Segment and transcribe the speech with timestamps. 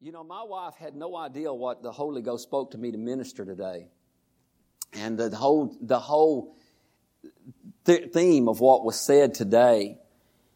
[0.00, 2.98] You know, my wife had no idea what the Holy Ghost spoke to me to
[2.98, 3.88] minister today.
[4.92, 6.54] And the whole, the whole
[7.84, 9.98] th- theme of what was said today.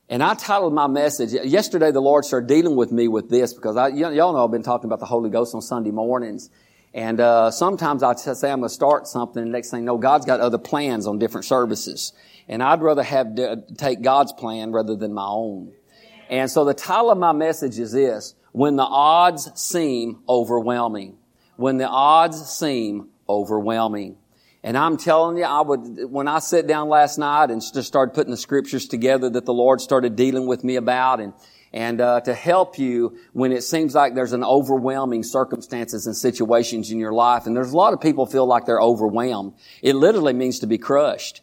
[0.09, 3.77] And I titled my message, yesterday the Lord started dealing with me with this because
[3.77, 6.49] I, y'all know I've been talking about the Holy Ghost on Sunday mornings.
[6.95, 10.25] And uh, sometimes I say I'm going to start something, and next thing know, God's
[10.25, 12.13] got other plans on different services.
[12.47, 15.73] And I'd rather have to take God's plan rather than my own.
[16.31, 21.17] And so the title of my message is this, when the odds seem overwhelming.
[21.57, 24.17] When the odds seem overwhelming.
[24.63, 28.15] And I'm telling you, I would, when I sat down last night and just started
[28.15, 31.33] putting the scriptures together that the Lord started dealing with me about and,
[31.73, 36.93] and uh, to help you when it seems like there's an overwhelming circumstances and situations
[36.93, 37.47] in your life.
[37.47, 39.55] And there's a lot of people feel like they're overwhelmed.
[39.83, 41.41] It literally means to be crushed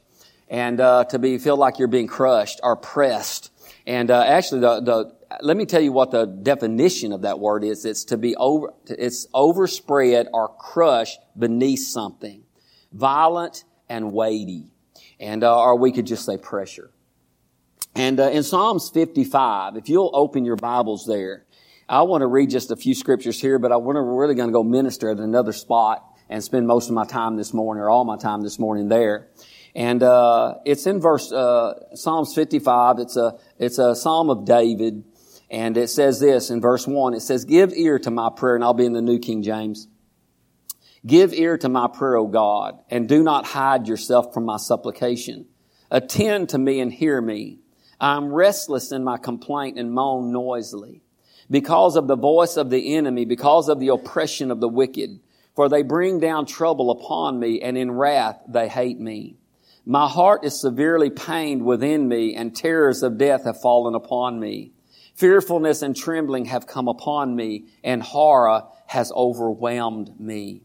[0.48, 3.52] and uh, to be feel like you're being crushed or pressed.
[3.86, 7.64] And uh, actually, the, the let me tell you what the definition of that word
[7.64, 7.86] is.
[7.86, 12.44] It's to be over, it's overspread or crushed beneath something.
[12.92, 14.72] Violent and weighty.
[15.20, 16.92] And, uh, or we could just say pressure.
[17.96, 21.46] And uh, in Psalms 55, if you'll open your Bibles there,
[21.88, 24.50] I want to read just a few scriptures here, but I want to really going
[24.50, 27.90] to go minister at another spot and spend most of my time this morning or
[27.90, 29.28] all my time this morning there.
[29.76, 33.00] And uh, it's in verse uh, Psalms 55.
[33.00, 35.04] It's a it's a psalm of David,
[35.50, 37.14] and it says this in verse 1.
[37.14, 39.88] It says, Give ear to my prayer, and I'll be in the New King James.
[41.06, 45.48] Give ear to my prayer, O God, and do not hide yourself from my supplication.
[45.90, 47.60] Attend to me and hear me.
[48.00, 51.02] I am restless in my complaint and moan noisily
[51.50, 55.20] because of the voice of the enemy, because of the oppression of the wicked.
[55.56, 59.36] For they bring down trouble upon me, and in wrath they hate me.
[59.86, 64.74] My heart is severely pained within me, and terrors of death have fallen upon me.
[65.20, 70.62] Fearfulness and trembling have come upon me, and horror has overwhelmed me.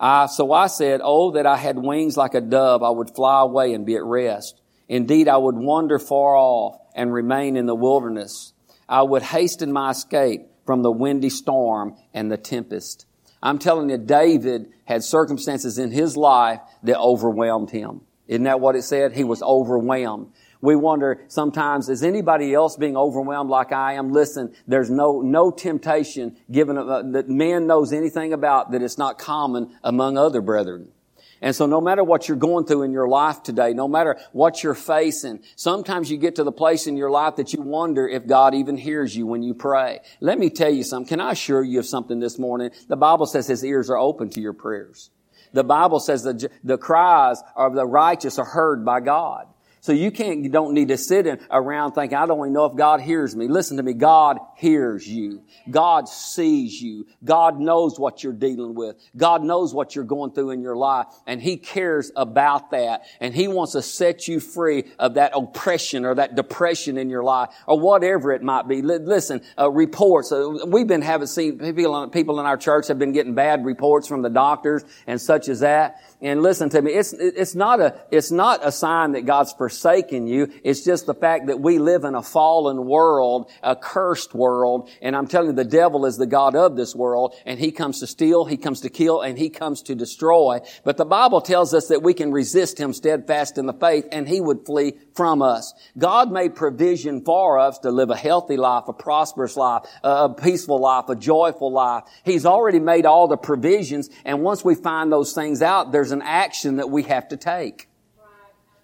[0.00, 3.42] I, so I said, Oh, that I had wings like a dove, I would fly
[3.42, 4.60] away and be at rest.
[4.88, 8.52] Indeed, I would wander far off and remain in the wilderness.
[8.88, 13.06] I would hasten my escape from the windy storm and the tempest.
[13.40, 18.00] I'm telling you, David had circumstances in his life that overwhelmed him.
[18.26, 19.12] Isn't that what it said?
[19.12, 20.32] He was overwhelmed.
[20.62, 24.12] We wonder sometimes, is anybody else being overwhelmed like I am?
[24.12, 29.18] Listen, there's no, no temptation given uh, that man knows anything about that it's not
[29.18, 30.92] common among other brethren.
[31.40, 34.62] And so no matter what you're going through in your life today, no matter what
[34.62, 38.28] you're facing, sometimes you get to the place in your life that you wonder if
[38.28, 39.98] God even hears you when you pray.
[40.20, 41.08] Let me tell you something.
[41.08, 42.70] Can I assure you of something this morning?
[42.86, 45.10] The Bible says His ears are open to your prayers.
[45.52, 49.48] The Bible says the, the cries of the righteous are heard by God.
[49.82, 52.76] So you can't, you don't need to sit around thinking, I don't even know if
[52.76, 53.48] God hears me.
[53.48, 53.94] Listen to me.
[53.94, 55.42] God hears you.
[55.68, 57.04] God sees you.
[57.24, 58.94] God knows what you're dealing with.
[59.16, 63.02] God knows what you're going through in your life and He cares about that.
[63.20, 67.24] And He wants to set you free of that oppression or that depression in your
[67.24, 68.82] life or whatever it might be.
[68.82, 70.30] Listen, uh, reports.
[70.30, 74.06] Uh, we've been having seen people, people in our church have been getting bad reports
[74.06, 75.96] from the doctors and such as that.
[76.20, 80.28] And listen to me, it's, it's not a, it's not a sign that God's forsaken
[80.28, 80.52] you.
[80.62, 84.51] It's just the fact that we live in a fallen world, a cursed world.
[85.00, 87.34] And I'm telling you, the devil is the God of this world.
[87.46, 90.60] And he comes to steal, he comes to kill, and he comes to destroy.
[90.84, 94.28] But the Bible tells us that we can resist him steadfast in the faith and
[94.28, 95.72] he would flee from us.
[95.96, 100.80] God made provision for us to live a healthy life, a prosperous life, a peaceful
[100.80, 102.04] life, a joyful life.
[102.24, 104.10] He's already made all the provisions.
[104.24, 107.88] And once we find those things out, there's an action that we have to take.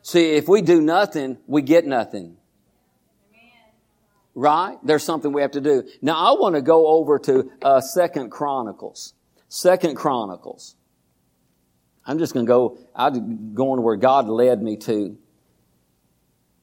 [0.02, 2.37] See, if we do nothing, we get nothing.
[4.38, 4.78] Right?
[4.84, 5.82] There's something we have to do.
[6.00, 9.12] Now I want to go over to uh, Second Chronicles.
[9.48, 10.76] Second Chronicles.
[12.06, 12.78] I'm just going to go.
[12.94, 15.18] I'm going to where God led me to.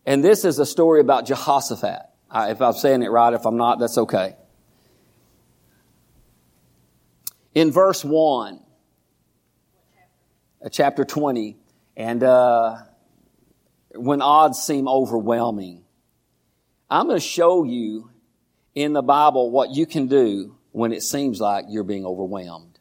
[0.05, 2.03] And this is a story about Jehoshaphat.
[2.33, 4.37] if I'm saying it right, if I'm not, that's okay.
[7.53, 8.61] In verse 1,
[10.63, 11.57] uh, chapter 20,
[11.97, 12.77] and uh,
[13.95, 15.84] when odds seem overwhelming,
[16.95, 18.09] I'm going to show you
[18.73, 22.79] in the Bible what you can do when it seems like you're being overwhelmed.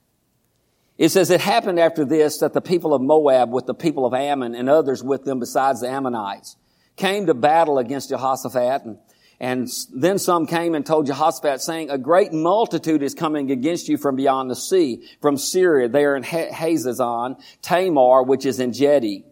[0.96, 4.14] It says, It happened after this that the people of Moab with the people of
[4.14, 6.56] Ammon and others with them besides the Ammonites
[6.94, 8.98] came to battle against Jehoshaphat and
[9.40, 13.98] and then some came and told Jehoshaphat saying, a great multitude is coming against you
[13.98, 15.88] from beyond the sea, from Syria.
[15.88, 19.24] They are in Hazazon, Tamar, which is Engedi.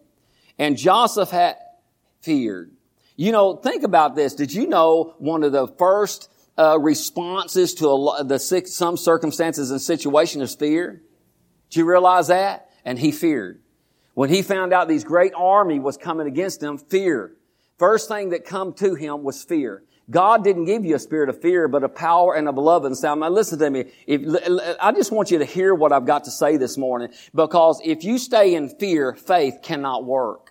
[0.59, 1.55] And Jehoshaphat
[2.21, 2.72] feared.
[3.15, 4.33] You know, think about this.
[4.33, 9.81] Did you know one of the first uh, responses to a, the some circumstances and
[9.81, 11.01] situations is fear.
[11.69, 12.69] Do you realize that?
[12.85, 13.61] And he feared.
[14.13, 17.35] When he found out these great army was coming against him, fear.
[17.79, 19.83] First thing that come to him was fear.
[20.09, 22.95] God didn't give you a spirit of fear, but a power and a love and
[22.95, 23.21] sound.
[23.21, 23.85] Now listen to me.
[24.05, 24.21] If,
[24.79, 28.03] I just want you to hear what I've got to say this morning, because if
[28.03, 30.42] you stay in fear, faith cannot work.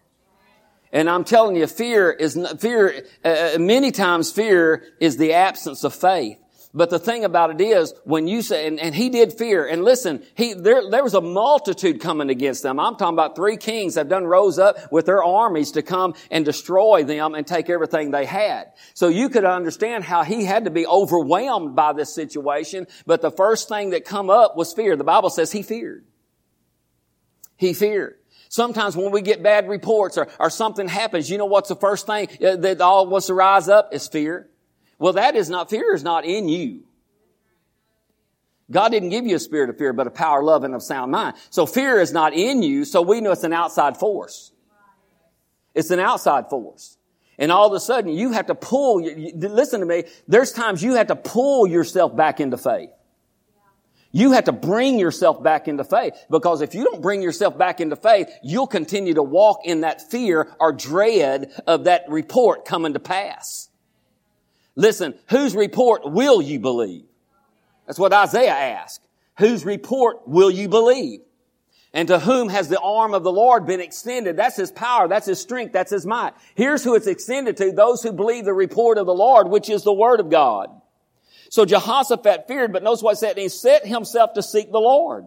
[0.93, 5.85] And I'm telling you, fear is, fear, uh, uh, many times fear is the absence
[5.85, 6.39] of faith.
[6.75, 9.85] But the thing about it is, when you say, and, and, he did fear, and
[9.85, 12.81] listen, he, there, there was a multitude coming against them.
[12.81, 16.47] I'm talking about three kings that done rose up with their armies to come and
[16.47, 18.73] destroy them and take everything they had.
[18.95, 23.31] So you could understand how he had to be overwhelmed by this situation, but the
[23.31, 24.97] first thing that come up was fear.
[24.97, 26.07] The Bible says he feared.
[27.59, 28.17] He feared.
[28.53, 32.07] Sometimes when we get bad reports or, or something happens, you know what's the first
[32.07, 34.47] thing uh, that all wants to rise up is fear.
[34.99, 36.83] Well, that is not, fear is not in you.
[38.71, 41.13] God didn't give you a spirit of fear, but a power, love, and of sound
[41.13, 41.37] mind.
[41.49, 44.53] So fear is not in you, so we know it's an outside force.
[45.75, 46.99] It's an outside force.
[47.39, 50.97] And all of a sudden, you have to pull, listen to me, there's times you
[50.97, 52.91] have to pull yourself back into faith.
[54.13, 57.81] You have to bring yourself back into faith because if you don't bring yourself back
[57.81, 62.93] into faith, you'll continue to walk in that fear or dread of that report coming
[62.93, 63.71] to pass.
[64.77, 67.05] Listen, whose report will you believe?
[67.87, 69.01] That's what Isaiah asked.
[69.39, 71.21] Whose report will you believe?
[71.95, 74.37] And to whom has the arm of the Lord been extended?
[74.37, 75.09] That's His power.
[75.09, 75.73] That's His strength.
[75.73, 76.33] That's His might.
[76.55, 77.73] Here's who it's extended to.
[77.73, 80.69] Those who believe the report of the Lord, which is the Word of God.
[81.53, 83.37] So Jehoshaphat feared, but notice what said.
[83.37, 85.27] He set himself to seek the Lord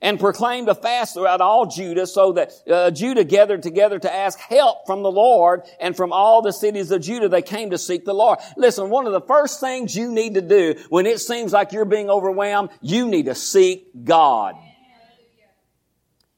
[0.00, 4.40] and proclaimed a fast throughout all Judah so that uh, Judah gathered together to ask
[4.40, 8.04] help from the Lord and from all the cities of Judah they came to seek
[8.04, 8.40] the Lord.
[8.56, 11.84] Listen, one of the first things you need to do when it seems like you're
[11.84, 14.56] being overwhelmed, you need to seek God.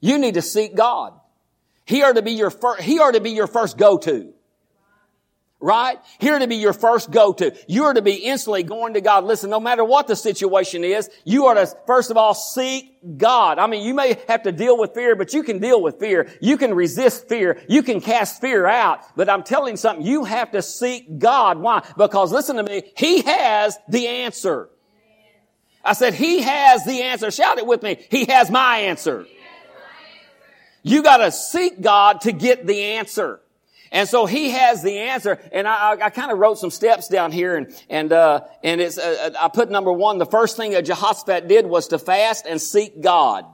[0.01, 1.19] You need to seek God.
[1.85, 4.35] He ought to be your first, he ought to be your first go-to.
[5.61, 5.97] Right?
[6.19, 7.55] Here to be your first go-to.
[7.67, 9.23] You are to be instantly going to God.
[9.23, 13.57] Listen, no matter what the situation is, you are to, first of all, seek God.
[13.57, 16.29] I mean, you may have to deal with fear, but you can deal with fear.
[16.41, 17.61] You can resist fear.
[17.69, 18.99] You can cast fear out.
[19.15, 21.57] But I'm telling you something, you have to seek God.
[21.57, 21.83] Why?
[21.97, 24.69] Because listen to me, He has the answer.
[25.85, 27.31] I said, He has the answer.
[27.31, 28.05] Shout it with me.
[28.11, 29.25] He has my answer.
[30.83, 33.39] You gotta seek God to get the answer.
[33.95, 35.39] And so he has the answer.
[35.53, 38.81] And I, I, I kind of wrote some steps down here and, and, uh, and
[38.81, 41.97] it's, uh, uh, I put number one, the first thing that Jehoshaphat did was to
[41.97, 43.45] fast and seek God.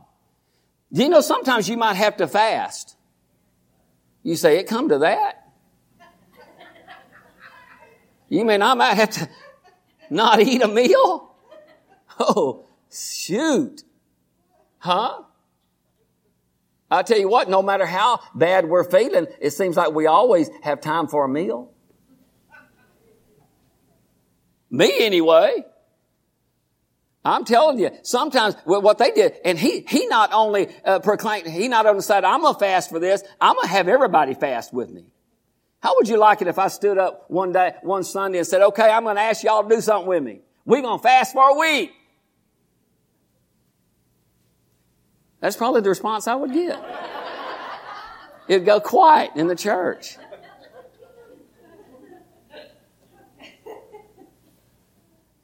[0.91, 2.95] Do you know sometimes you might have to fast?
[4.23, 5.47] You say, it come to that?
[8.27, 9.29] You mean I might have to
[10.09, 11.35] not eat a meal?
[12.19, 13.83] Oh, shoot.
[14.79, 15.21] Huh?
[16.91, 20.49] I tell you what, no matter how bad we're feeling, it seems like we always
[20.61, 21.71] have time for a meal.
[24.69, 25.65] Me anyway.
[27.23, 31.67] I'm telling you, sometimes what they did, and he, he not only uh, proclaimed, he
[31.67, 35.05] not only said, I'm gonna fast for this, I'm gonna have everybody fast with me.
[35.81, 38.61] How would you like it if I stood up one day, one Sunday and said,
[38.61, 40.41] okay, I'm gonna ask y'all to do something with me.
[40.65, 41.91] We're gonna fast for a week.
[45.41, 46.79] That's probably the response I would get.
[48.47, 50.17] It'd go quiet in the church.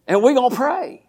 [0.08, 1.04] And we're going to pray.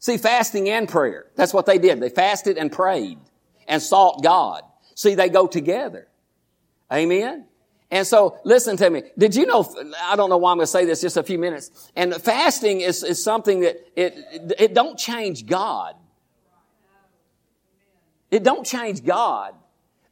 [0.00, 1.26] See, fasting and prayer.
[1.36, 2.00] That's what they did.
[2.00, 3.18] They fasted and prayed
[3.68, 4.62] and sought God.
[4.94, 6.08] See, they go together.
[6.92, 7.46] Amen.
[7.90, 9.02] And so, listen to me.
[9.18, 9.64] Did you know,
[10.02, 11.90] I don't know why I'm going to say this just a few minutes.
[11.96, 14.14] And fasting is, is something that it,
[14.58, 15.96] it don't change God.
[18.30, 19.54] It don't change God,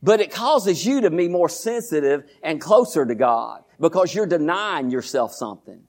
[0.03, 4.91] but it causes you to be more sensitive and closer to God because you're denying
[4.91, 5.83] yourself something.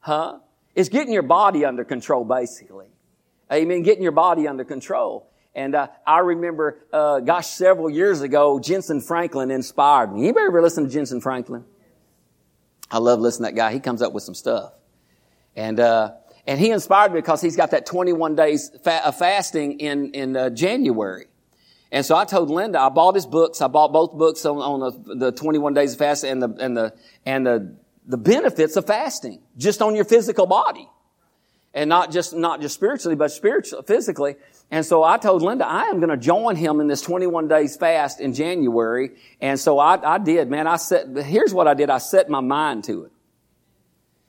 [0.00, 0.38] Huh?
[0.74, 2.86] It's getting your body under control, basically.
[3.52, 3.82] Amen.
[3.82, 5.30] Getting your body under control.
[5.54, 10.24] And uh, I remember, uh, gosh, several years ago, Jentezen Franklin inspired me.
[10.24, 11.64] Anybody ever listen to Jentezen Franklin?
[12.90, 13.72] I love listening to that guy.
[13.72, 14.72] He comes up with some stuff.
[15.56, 16.12] And uh,
[16.46, 20.36] and he inspired me because he's got that 21 days fa- of fasting in in
[20.36, 21.26] uh, January.
[21.90, 23.62] And so I told Linda, I bought his books.
[23.62, 26.76] I bought both books on, on the, the 21 days of fasting and the, and
[26.76, 27.76] the, and the,
[28.06, 30.88] the benefits of fasting just on your physical body.
[31.74, 34.36] And not just, not just spiritually, but spiritually, physically.
[34.70, 37.76] And so I told Linda, I am going to join him in this 21 days
[37.76, 39.10] fast in January.
[39.40, 40.66] And so I, I did, man.
[40.66, 41.90] I set, here's what I did.
[41.90, 43.12] I set my mind to it.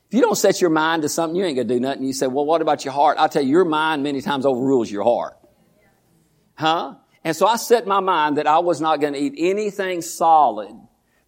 [0.09, 2.03] If you don't set your mind to something, you ain't gonna do nothing.
[2.03, 3.17] You say, well, what about your heart?
[3.19, 5.37] I tell you, your mind many times overrules your heart.
[6.55, 6.95] Huh?
[7.23, 10.75] And so I set my mind that I was not gonna eat anything solid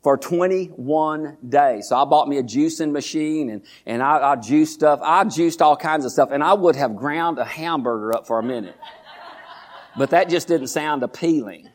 [0.03, 1.89] for 21 days.
[1.89, 4.99] So I bought me a juicing machine and, and I, I juiced stuff.
[5.03, 8.39] I juiced all kinds of stuff and I would have ground a hamburger up for
[8.39, 8.75] a minute.
[9.97, 11.69] But that just didn't sound appealing.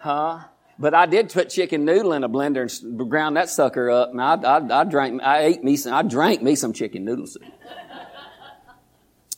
[0.00, 0.40] Huh?
[0.78, 4.10] But I did put chicken noodle in a blender and ground that sucker up.
[4.10, 7.26] And I, I, I drank, I ate me some, I drank me some chicken noodle
[7.26, 7.44] soup.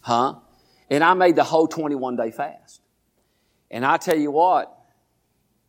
[0.00, 0.36] Huh?
[0.90, 2.80] And I made the whole 21 day fast.
[3.70, 4.76] And I tell you what,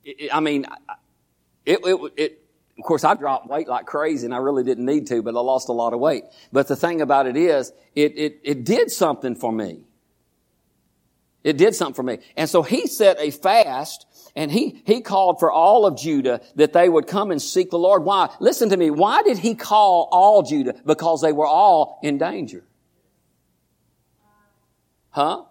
[0.03, 0.65] it, I mean,
[1.65, 2.43] it, it, it,
[2.77, 5.39] of course, I dropped weight like crazy and I really didn't need to, but I
[5.41, 6.23] lost a lot of weight.
[6.51, 9.83] But the thing about it is, it, it, it did something for me.
[11.43, 12.19] It did something for me.
[12.35, 16.73] And so he set a fast and he, he called for all of Judah that
[16.73, 18.03] they would come and seek the Lord.
[18.03, 18.29] Why?
[18.39, 18.89] Listen to me.
[18.89, 20.75] Why did he call all Judah?
[20.85, 22.63] Because they were all in danger.
[25.11, 25.43] Huh?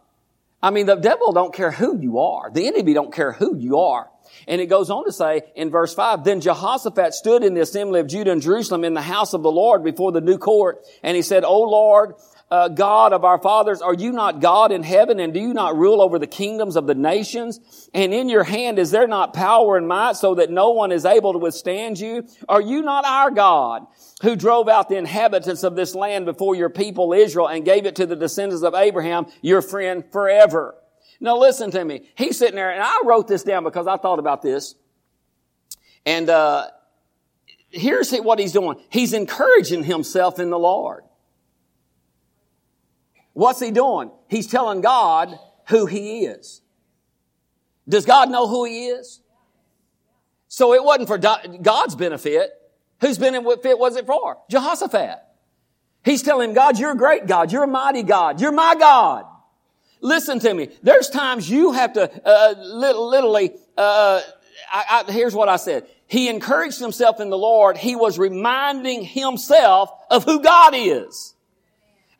[0.62, 2.50] I mean, the devil don't care who you are.
[2.50, 4.10] The enemy don't care who you are.
[4.46, 8.00] And it goes on to say in verse 5, Then Jehoshaphat stood in the assembly
[8.00, 11.16] of Judah and Jerusalem in the house of the Lord before the new court, and
[11.16, 12.14] he said, O Lord,
[12.50, 15.76] uh, God of our fathers, are you not God in heaven and do you not
[15.76, 17.90] rule over the kingdoms of the nations?
[17.92, 21.04] And in your hand is there not power and might so that no one is
[21.04, 22.26] able to withstand you?
[22.48, 23.86] Are you not our God
[24.22, 27.96] who drove out the inhabitants of this land before your people Israel and gave it
[27.96, 30.74] to the descendants of Abraham, your friend forever?
[31.20, 32.08] Now listen to me.
[32.16, 34.74] He's sitting there and I wrote this down because I thought about this.
[36.06, 36.68] And, uh,
[37.70, 38.80] here's what he's doing.
[38.88, 41.04] He's encouraging himself in the Lord.
[43.38, 44.10] What's he doing?
[44.26, 46.60] He's telling God who he is.
[47.88, 49.20] Does God know who he is?
[50.48, 52.50] So it wasn't for God's benefit.
[53.00, 54.38] Whose benefit was it for?
[54.50, 55.20] Jehoshaphat.
[56.04, 57.52] He's telling God, you're a great God.
[57.52, 58.40] You're a mighty God.
[58.40, 59.24] You're my God.
[60.00, 60.70] Listen to me.
[60.82, 64.20] There's times you have to, uh, literally, uh,
[64.72, 65.86] I, I, here's what I said.
[66.08, 67.76] He encouraged himself in the Lord.
[67.76, 71.36] He was reminding himself of who God is.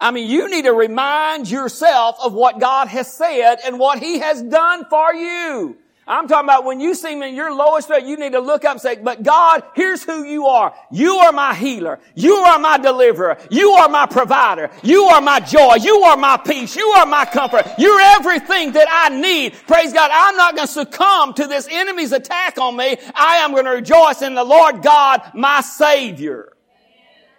[0.01, 4.19] I mean, you need to remind yourself of what God has said and what He
[4.21, 5.77] has done for you.
[6.09, 8.73] I'm talking about when you seem in your lowest state, you need to look up
[8.73, 10.75] and say, but God, here's who you are.
[10.91, 12.01] You are my healer.
[12.15, 13.37] You are my deliverer.
[13.51, 14.71] You are my provider.
[14.83, 15.75] You are my joy.
[15.75, 16.75] You are my peace.
[16.77, 17.67] You are my comfort.
[17.77, 19.53] You're everything that I need.
[19.67, 20.11] Praise God.
[20.11, 22.97] I'm not going to succumb to this enemy's attack on me.
[23.15, 26.55] I am going to rejoice in the Lord God, my Savior.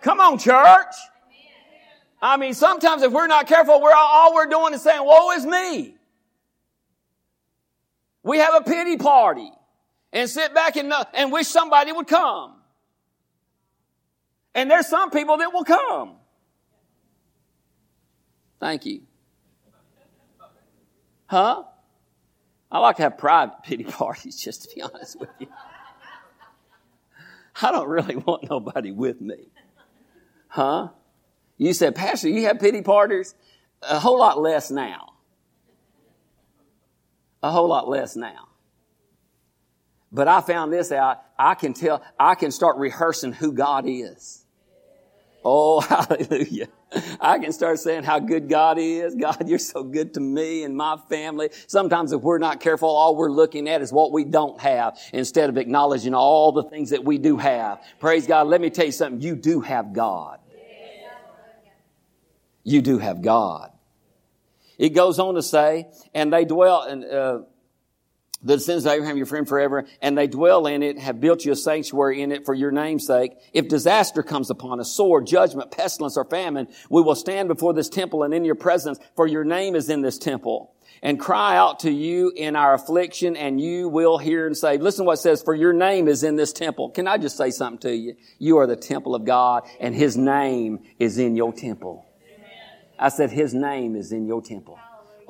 [0.02, 0.94] Come on, church.
[2.22, 5.46] I mean, sometimes if we're not careful, we're all we're doing is saying, woe is
[5.46, 5.96] me.
[8.24, 9.50] We have a pity party
[10.12, 12.56] and sit back and, uh, and wish somebody would come.
[14.54, 16.16] And there's some people that will come.
[18.60, 19.04] Thank you.
[21.28, 21.64] Huh?
[22.72, 25.48] I like to have private pity parties, just to be honest with you.
[27.62, 29.50] I don't really want nobody with me.
[30.48, 30.90] Huh?
[31.60, 33.36] You said, Pastor, you have pity parties?
[33.84, 35.14] A whole lot less now.
[37.44, 38.48] A whole lot less now.
[40.12, 41.22] But I found this out.
[41.38, 44.46] I can tell, I can start rehearsing who God is.
[45.44, 46.70] Oh, hallelujah.
[47.20, 49.14] I can start saying how good God is.
[49.16, 51.50] God, you're so good to me and my family.
[51.68, 55.50] Sometimes if we're not careful, all we're looking at is what we don't have instead
[55.50, 57.80] of acknowledging all the things that we do have.
[58.00, 58.48] Praise God.
[58.48, 59.22] Let me tell you something.
[59.22, 60.39] You do have God
[62.70, 63.72] you do have God.
[64.78, 67.40] It goes on to say, and they dwell, and, uh,
[68.42, 71.52] the descendants of Abraham, your friend forever, and they dwell in it, have built you
[71.52, 73.34] a sanctuary in it for your name's sake.
[73.52, 77.90] If disaster comes upon us, sword, judgment, pestilence, or famine, we will stand before this
[77.90, 80.74] temple and in your presence, for your name is in this temple.
[81.02, 85.04] And cry out to you in our affliction, and you will hear and say, listen
[85.04, 86.92] to what it says, for your name is in this temple.
[86.92, 88.16] Can I just say something to you?
[88.38, 92.06] You are the temple of God, and His name is in your temple.
[93.00, 94.80] I said, His name is in your temple.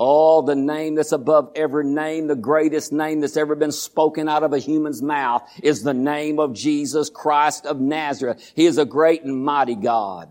[0.01, 4.43] Oh, the name that's above every name, the greatest name that's ever been spoken out
[4.43, 8.53] of a human's mouth is the name of Jesus Christ of Nazareth.
[8.55, 10.29] He is a great and mighty God.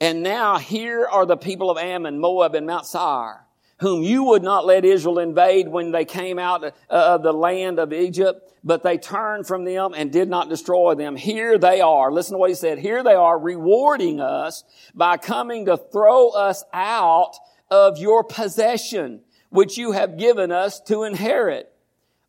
[0.00, 3.43] And now here are the people of Ammon, Moab, and Mount Seir
[3.84, 7.78] whom you would not let Israel invade when they came out uh, of the land
[7.78, 11.14] of Egypt, but they turned from them and did not destroy them.
[11.16, 12.10] Here they are.
[12.10, 12.78] Listen to what he said.
[12.78, 14.64] Here they are rewarding us
[14.94, 17.34] by coming to throw us out
[17.70, 21.70] of your possession, which you have given us to inherit.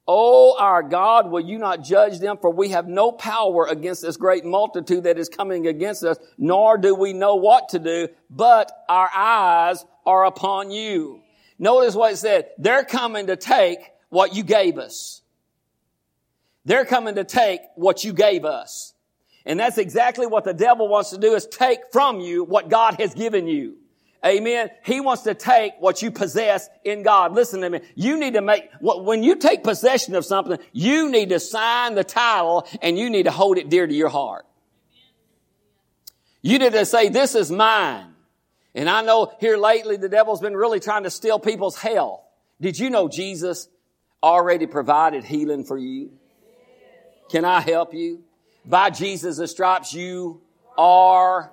[0.06, 2.38] Oh, our God, will you not judge them?
[2.38, 6.78] For we have no power against this great multitude that is coming against us, nor
[6.78, 11.22] do we know what to do, but our eyes are upon you.
[11.58, 12.50] Notice what it said.
[12.58, 15.22] They're coming to take what you gave us.
[16.66, 18.94] They're coming to take what you gave us.
[19.46, 23.00] And that's exactly what the devil wants to do is take from you what God
[23.00, 23.78] has given you.
[24.26, 24.72] Amen.
[24.84, 27.34] He wants to take what you possess in God.
[27.34, 27.82] Listen to me.
[27.94, 32.04] You need to make, when you take possession of something, you need to sign the
[32.04, 34.48] title and you need to hold it dear to your heart.
[36.42, 38.15] You need to say, this is mine.
[38.76, 42.22] And I know here lately the devil's been really trying to steal people's health.
[42.60, 43.70] Did you know Jesus
[44.22, 46.12] already provided healing for you?
[47.32, 48.24] Can I help you?
[48.66, 50.42] By Jesus' stripes you
[50.78, 51.52] are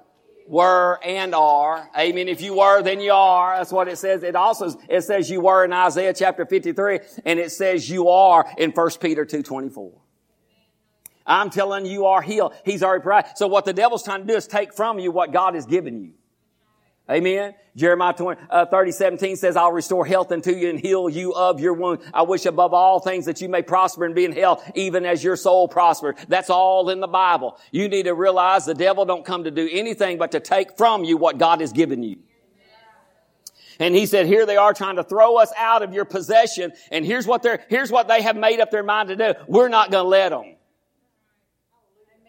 [0.49, 1.88] were and are.
[1.97, 2.26] Amen.
[2.29, 3.57] If you were, then you are.
[3.57, 4.25] That's what it says.
[4.25, 8.52] It also, it says you were in Isaiah chapter 53 and it says you are
[8.59, 9.93] in 1 Peter 2.24.
[11.25, 12.52] I'm telling you, you are healed.
[12.64, 13.38] He's already provided.
[13.38, 16.02] So what the devil's trying to do is take from you what God has given
[16.02, 16.14] you.
[17.12, 17.54] Amen.
[17.76, 21.61] Jeremiah 20, uh, 30, 17 says, I'll restore health unto you and heal you of
[21.61, 22.00] your wound.
[22.14, 25.23] I wish above all things that you may prosper and be in health, even as
[25.23, 26.16] your soul prospered.
[26.28, 27.59] That's all in the Bible.
[27.71, 31.04] You need to realize the devil don't come to do anything but to take from
[31.04, 32.16] you what God has given you.
[33.78, 36.73] And he said, here they are trying to throw us out of your possession.
[36.90, 39.35] And here's what they're, here's what they have made up their mind to do.
[39.49, 40.57] We're not going to let them.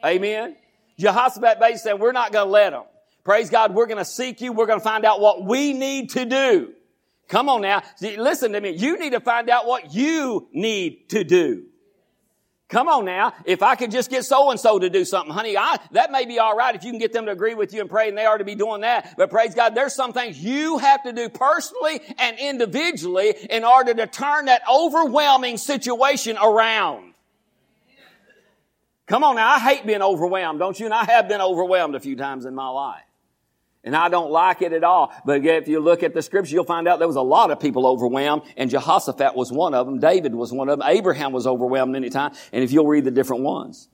[0.03, 0.57] Amen.
[0.99, 2.83] Jehoshaphat basically said, we're not going to let them.
[3.23, 4.51] Praise God, we're going to seek you.
[4.51, 6.73] We're going to find out what we need to do.
[7.29, 7.81] Come on now.
[8.01, 8.71] Listen to me.
[8.71, 11.65] You need to find out what you need to do.
[12.67, 13.33] Come on now.
[13.45, 16.25] If I could just get so and so to do something, honey, I, that may
[16.25, 18.17] be all right if you can get them to agree with you and pray and
[18.17, 19.15] they are to be doing that.
[19.15, 23.93] But praise God, there's some things you have to do personally and individually in order
[23.93, 27.13] to turn that overwhelming situation around.
[29.05, 29.49] Come on now.
[29.49, 30.85] I hate being overwhelmed, don't you?
[30.85, 33.03] And I have been overwhelmed a few times in my life.
[33.83, 35.13] And I don't like it at all.
[35.25, 37.59] But if you look at the scripture, you'll find out there was a lot of
[37.59, 39.99] people overwhelmed, and Jehoshaphat was one of them.
[39.99, 40.87] David was one of them.
[40.87, 42.37] Abraham was overwhelmed many times.
[42.53, 43.89] And if you'll read the different ones.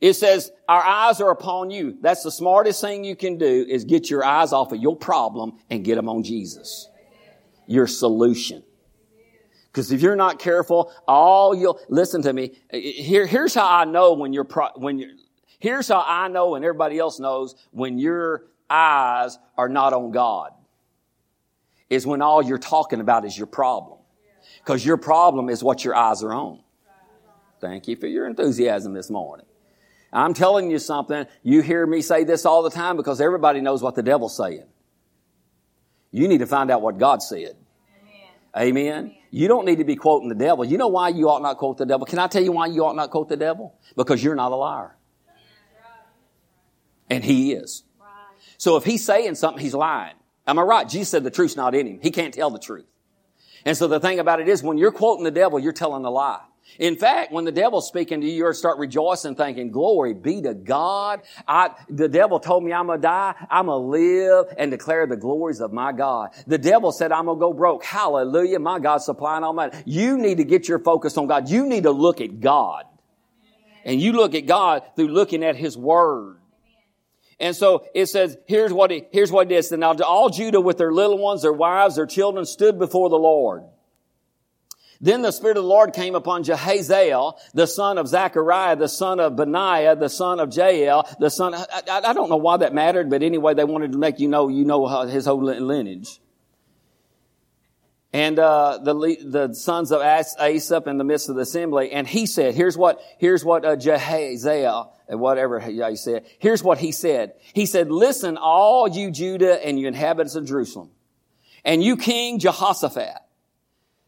[0.00, 1.98] It says, our eyes are upon you.
[2.00, 5.58] That's the smartest thing you can do is get your eyes off of your problem
[5.68, 6.88] and get them on Jesus.
[7.66, 8.62] Your solution.
[9.66, 12.58] Because if you're not careful, all you'll, listen to me.
[12.72, 15.12] Here, here's how I know when you're, pro, when you're,
[15.58, 20.52] here's how I know and everybody else knows when you're eyes are not on God
[21.88, 23.98] is when all you're talking about is your problem.
[24.64, 26.60] Because your problem is what your eyes are on.
[27.60, 29.46] Thank you for your enthusiasm this morning.
[30.12, 31.26] I'm telling you something.
[31.42, 34.64] You hear me say this all the time because everybody knows what the devil's saying.
[36.10, 37.56] You need to find out what God said.
[38.56, 38.88] Amen.
[38.88, 39.14] Amen.
[39.30, 40.64] You don't need to be quoting the devil.
[40.64, 42.06] You know why you ought not quote the devil?
[42.06, 43.78] Can I tell you why you ought not quote the devil?
[43.96, 44.96] Because you're not a liar.
[47.08, 47.84] And he is.
[48.60, 50.16] So if he's saying something, he's lying.
[50.46, 50.86] Am I right?
[50.86, 51.98] Jesus said the truth's not in him.
[52.02, 52.84] He can't tell the truth.
[53.64, 56.10] And so the thing about it is when you're quoting the devil, you're telling a
[56.10, 56.42] lie.
[56.78, 60.52] In fact, when the devil's speaking to you, you start rejoicing, thinking, glory be to
[60.52, 61.22] God.
[61.48, 63.34] I, the devil told me I'm gonna die.
[63.50, 66.28] I'm gonna live and declare the glories of my God.
[66.46, 67.82] The devil said I'm gonna go broke.
[67.82, 68.58] Hallelujah.
[68.58, 71.48] My God's supplying all my, you need to get your focus on God.
[71.48, 72.84] You need to look at God.
[73.86, 76.39] And you look at God through looking at His Word.
[77.40, 79.72] And so it says, here's what it, here's what it is.
[79.72, 83.16] And now all Judah with their little ones, their wives, their children stood before the
[83.16, 83.64] Lord.
[85.00, 89.18] Then the Spirit of the Lord came upon Jehaziel, the son of Zechariah, the son
[89.18, 92.74] of Benaiah, the son of Jael, the son, I, I, I don't know why that
[92.74, 96.20] mattered, but anyway, they wanted to make you know, you know uh, his whole lineage.
[98.12, 98.94] And, uh, the,
[99.24, 101.92] the sons of Asaph in the midst of the assembly.
[101.92, 106.26] And he said, here's what, here's what, uh, Jehaziel, whatever he said.
[106.40, 107.34] Here's what he said.
[107.52, 110.90] He said, listen, all you Judah and you inhabitants of Jerusalem,
[111.64, 113.18] and you King Jehoshaphat.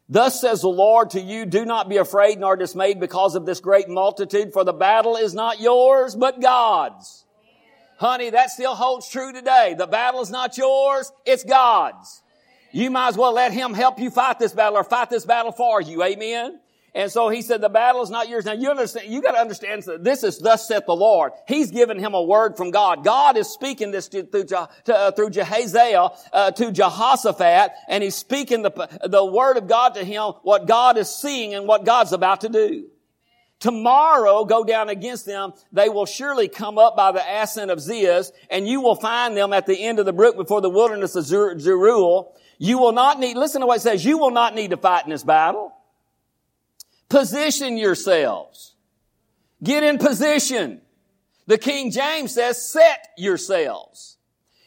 [0.09, 3.61] Thus says the Lord to you, do not be afraid nor dismayed because of this
[3.61, 7.25] great multitude, for the battle is not yours, but God's.
[7.99, 9.75] Honey, that still holds true today.
[9.77, 12.22] The battle is not yours, it's God's.
[12.73, 15.53] You might as well let Him help you fight this battle or fight this battle
[15.53, 16.03] for you.
[16.03, 16.59] Amen?
[16.95, 18.45] And so he said, the battle is not yours.
[18.45, 21.31] Now you understand, you gotta understand this is thus saith the Lord.
[21.47, 23.03] He's given him a word from God.
[23.03, 28.13] God is speaking this to, through, to, uh, through Jehaziel, uh, to Jehoshaphat, and he's
[28.13, 32.13] speaking the, the word of God to him, what God is seeing and what God's
[32.13, 32.85] about to do.
[33.59, 35.53] Tomorrow go down against them.
[35.71, 39.51] They will surely come up by the ascent of Ziz, and you will find them
[39.51, 42.33] at the end of the brook before the wilderness of Jeruel.
[42.63, 45.03] You will not need, listen to what it says, you will not need to fight
[45.03, 45.73] in this battle.
[47.09, 48.75] Position yourselves.
[49.61, 50.79] Get in position.
[51.45, 54.15] The King James says, set yourselves.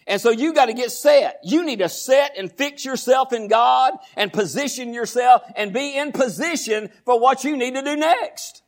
[0.07, 1.41] And so you got to get set.
[1.43, 6.13] You need to set and fix yourself in God and position yourself and be in
[6.13, 8.63] position for what you need to do next.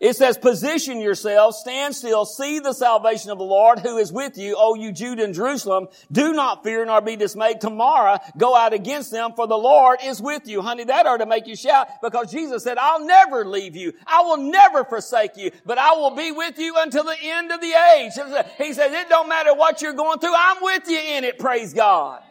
[0.00, 4.38] It says, position yourselves, stand still, see the salvation of the Lord who is with
[4.38, 5.88] you, O you Judah and Jerusalem.
[6.12, 7.60] Do not fear nor be dismayed.
[7.60, 10.62] Tomorrow go out against them for the Lord is with you.
[10.62, 13.92] Honey, that ought to make you shout because Jesus said, I'll never leave you.
[14.06, 17.60] I will never forsake you, but I will be with you until the end of
[17.60, 18.12] the age.
[18.56, 20.34] He says, it don't matter what you're going through.
[20.36, 21.40] I'm with you in it.
[21.40, 22.22] Praise God.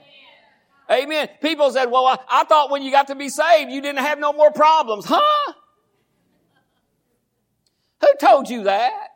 [0.90, 1.28] Amen.
[1.42, 4.20] People said, well, I, I thought when you got to be saved, you didn't have
[4.20, 5.04] no more problems.
[5.06, 5.54] Huh?
[8.08, 9.10] Who told you that?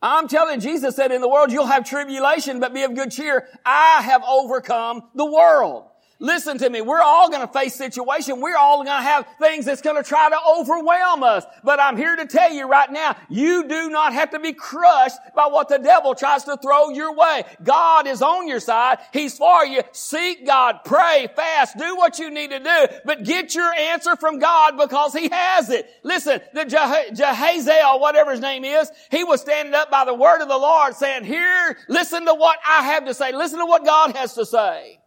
[0.00, 3.48] I'm telling Jesus said in the world you'll have tribulation, but be of good cheer.
[3.64, 5.87] I have overcome the world.
[6.20, 6.80] Listen to me.
[6.80, 8.40] We're all going to face situation.
[8.40, 11.44] We're all going to have things that's going to try to overwhelm us.
[11.62, 15.18] But I'm here to tell you right now, you do not have to be crushed
[15.36, 17.44] by what the devil tries to throw your way.
[17.62, 18.98] God is on your side.
[19.12, 19.82] He's for you.
[19.92, 20.80] Seek God.
[20.84, 25.12] Pray, fast, do what you need to do, but get your answer from God because
[25.12, 25.88] He has it.
[26.02, 30.48] Listen, the Jehaziel, whatever his name is, he was standing up by the word of
[30.48, 33.32] the Lord saying, here, listen to what I have to say.
[33.32, 34.98] Listen to what God has to say.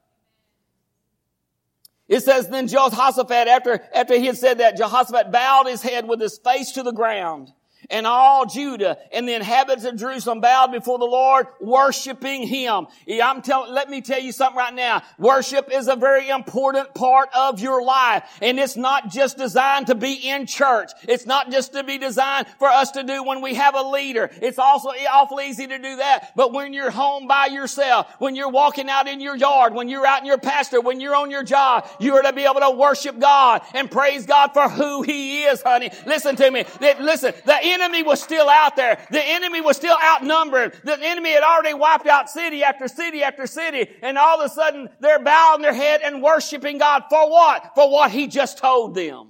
[2.12, 6.20] It says, then Jehoshaphat, after, after he had said that, Jehoshaphat bowed his head with
[6.20, 7.54] his face to the ground
[7.92, 12.88] and all Judah and the inhabitants of Jerusalem bowed before the Lord, worshiping Him.
[13.22, 15.04] I'm telling, let me tell you something right now.
[15.20, 18.24] Worship is a very important part of your life.
[18.42, 20.92] And it's not just designed to be in church.
[21.04, 24.30] It's not just to be designed for us to do when we have a leader.
[24.42, 26.32] It's also awful easy to do that.
[26.36, 30.06] But when you're home by yourself, when you're walking out in your yard, when you're
[30.06, 32.72] out in your pastor, when you're on your job, you are to be able to
[32.72, 35.92] worship God and praise God for who He is, honey.
[36.06, 36.64] Listen to me.
[36.80, 38.98] Listen, the enemy was still out there.
[39.12, 40.74] The enemy was still outnumbered.
[40.84, 43.90] The enemy had already wiped out city after city after city.
[44.02, 47.72] And all of a sudden they're bowing their head and worshiping God for what?
[47.76, 49.30] For what he just told them.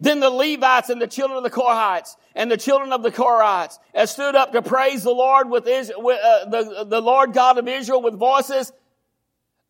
[0.00, 3.78] Then the Levites and the children of the Korhites and the children of the Korhites
[3.94, 7.58] have stood up to praise the Lord with, Israel, with uh, the, the Lord God
[7.58, 8.72] of Israel with voices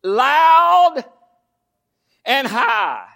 [0.03, 1.03] loud
[2.25, 3.10] and high.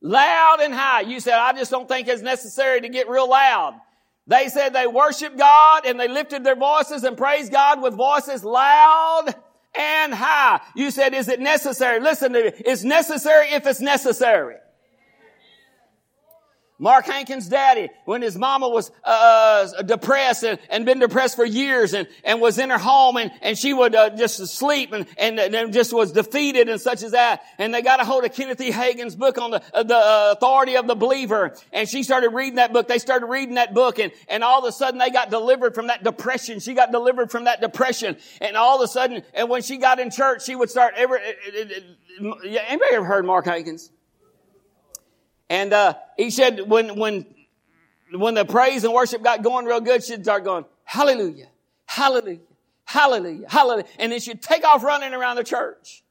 [0.00, 1.00] Loud and high.
[1.02, 3.74] You said, I just don't think it's necessary to get real loud.
[4.26, 8.44] They said they worshiped God and they lifted their voices and praised God with voices
[8.44, 9.34] loud
[9.74, 10.60] and high.
[10.76, 11.98] You said, is it necessary?
[12.00, 12.52] Listen to me.
[12.58, 14.56] It's necessary if it's necessary.
[16.80, 21.44] Mark Hankins' daddy, when his mama was uh, uh, depressed and, and, been depressed for
[21.44, 25.06] years and, and was in her home and, and she would uh, just sleep and,
[25.18, 27.42] and, and, just was defeated and such as that.
[27.58, 28.70] And they got a hold of Kenneth E.
[28.70, 31.56] Hagin's book on the, uh, the uh, authority of the believer.
[31.72, 32.86] And she started reading that book.
[32.86, 35.88] They started reading that book and, and all of a sudden they got delivered from
[35.88, 36.60] that depression.
[36.60, 38.16] She got delivered from that depression.
[38.40, 41.18] And all of a sudden, and when she got in church, she would start every,
[42.20, 43.90] anybody ever heard Mark Hankins?
[45.50, 47.26] And uh, he said when when
[48.12, 51.48] when the praise and worship got going real good, she'd start going, Hallelujah,
[51.86, 52.40] Hallelujah,
[52.84, 53.86] Hallelujah, Hallelujah.
[53.98, 56.02] And then she'd take off running around the church.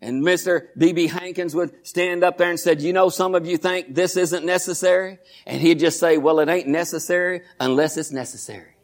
[0.00, 0.68] And Mr.
[0.76, 1.06] B.B.
[1.06, 4.44] Hankins would stand up there and said, you know, some of you think this isn't
[4.44, 5.18] necessary.
[5.46, 8.74] And he'd just say, well, it ain't necessary unless it's necessary.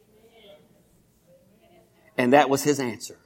[2.16, 3.18] And that was his answer.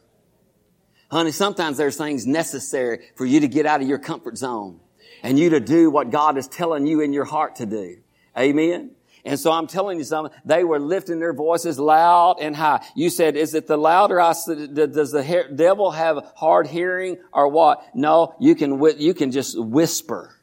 [1.10, 4.80] Honey, sometimes there's things necessary for you to get out of your comfort zone
[5.22, 7.98] and you to do what God is telling you in your heart to do.
[8.36, 8.90] Amen.
[9.24, 10.32] And so I'm telling you something.
[10.44, 12.86] They were lifting their voices loud and high.
[12.94, 17.48] You said, is it the louder I said, does the devil have hard hearing or
[17.48, 17.84] what?
[17.92, 20.36] No, you can, you can just whisper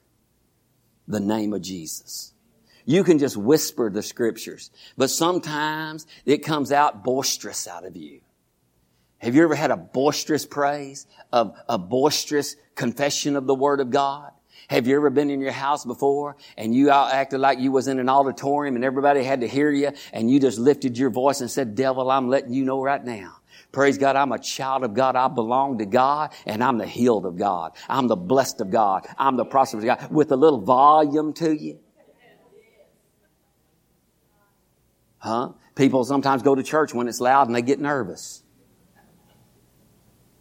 [1.08, 2.34] the name of Jesus.
[2.86, 4.70] You can just whisper the scriptures.
[4.98, 8.20] But sometimes it comes out boisterous out of you.
[9.20, 13.90] Have you ever had a boisterous praise, a, a boisterous confession of the Word of
[13.90, 14.33] God?
[14.70, 17.88] Have you ever been in your house before and you all acted like you was
[17.88, 21.42] in an auditorium and everybody had to hear you and you just lifted your voice
[21.42, 23.38] and said, devil, I'm letting you know right now.
[23.72, 25.16] Praise God, I'm a child of God.
[25.16, 27.74] I belong to God and I'm the healed of God.
[27.90, 29.08] I'm the blessed of God.
[29.18, 31.80] I'm the prosperous of God with a little volume to you.
[35.18, 35.54] Huh?
[35.76, 38.44] People sometimes go to church when it's loud and they get nervous.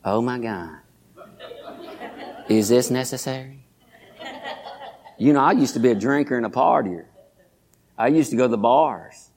[0.04, 0.78] Oh my God.
[2.48, 3.61] Is this necessary?
[5.18, 7.06] You know, I used to be a drinker and a partier.
[7.96, 9.30] I used to go to the bars.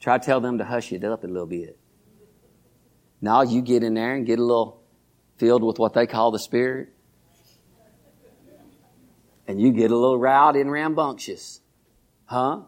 [0.00, 1.78] Try to tell them to hush it up a little bit.
[3.20, 4.82] Now you get in there and get a little
[5.36, 6.88] filled with what they call the Spirit.
[9.46, 11.60] And you get a little rowdy and rambunctious.
[12.26, 12.62] Huh?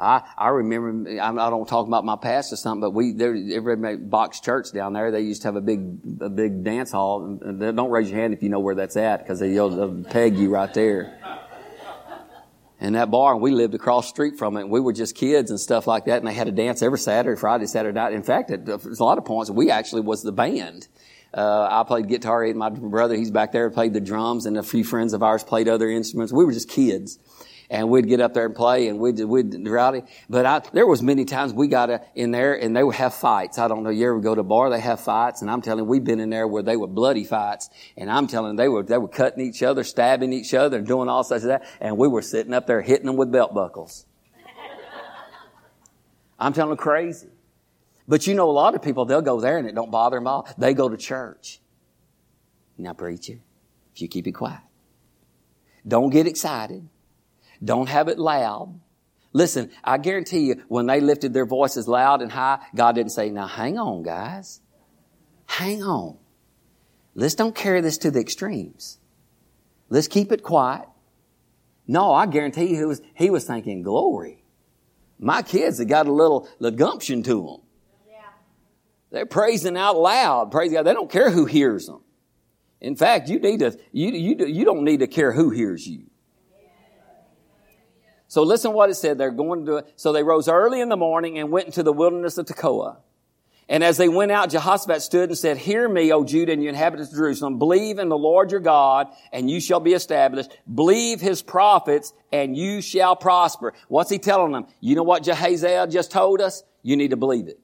[0.00, 3.96] I, I remember, I don't talk about my past or something, but we, there, every
[3.96, 7.36] box church down there, they used to have a big, a big dance hall.
[7.36, 10.72] Don't raise your hand if you know where that's at, because they'll peg you right
[10.72, 11.18] there.
[12.80, 14.68] And that bar, and we lived across street from it.
[14.68, 16.18] we were just kids and stuff like that.
[16.18, 18.12] And they had a dance every Saturday, Friday, Saturday night.
[18.12, 20.86] In fact, at, a lot of points, we actually was the band.
[21.34, 24.62] Uh, I played guitar, and my brother, he's back there, played the drums, and a
[24.62, 26.32] few friends of ours played other instruments.
[26.32, 27.18] We were just kids
[27.70, 30.02] and we'd get up there and play and we'd, we'd rowdy.
[30.28, 33.14] But I, there was many times we got uh, in there and they would have
[33.14, 33.58] fights.
[33.58, 35.84] I don't know, you ever go to a bar, they have fights and I'm telling
[35.84, 38.68] you, we've been in there where they were bloody fights and I'm telling you, they
[38.68, 41.98] were, they were cutting each other, stabbing each other, doing all such of that and
[41.98, 44.06] we were sitting up there hitting them with belt buckles.
[46.38, 47.28] I'm telling you, crazy.
[48.06, 50.26] But you know, a lot of people, they'll go there and it don't bother them
[50.26, 50.48] all.
[50.56, 51.60] They go to church.
[52.78, 53.40] Now, preacher,
[53.92, 54.60] if you keep it quiet,
[55.86, 56.88] don't get excited.
[57.62, 58.80] Don't have it loud.
[59.32, 63.30] Listen, I guarantee you, when they lifted their voices loud and high, God didn't say,
[63.30, 64.60] now hang on, guys.
[65.46, 66.16] Hang on.
[67.14, 68.98] Let's don't carry this to the extremes.
[69.90, 70.86] Let's keep it quiet.
[71.86, 74.44] No, I guarantee you he was, he was thinking glory.
[75.18, 77.60] My kids have got a little, little gumption to them.
[78.08, 78.20] Yeah.
[79.10, 80.50] They're praising out loud.
[80.52, 80.84] Praise God.
[80.84, 82.02] They don't care who hears them.
[82.80, 86.04] In fact, you need to, you, you, you don't need to care who hears you.
[88.28, 89.18] So listen what it said.
[89.18, 89.84] They're going to.
[89.96, 92.98] So they rose early in the morning and went into the wilderness of Tekoa.
[93.70, 96.70] And as they went out, Jehoshaphat stood and said, Hear me, O Judah and you
[96.70, 97.58] inhabitants of Jerusalem.
[97.58, 100.50] Believe in the Lord your God and you shall be established.
[100.72, 103.74] Believe his prophets and you shall prosper.
[103.88, 104.66] What's he telling them?
[104.80, 106.62] You know what Jehaziel just told us?
[106.82, 107.60] You need to believe it.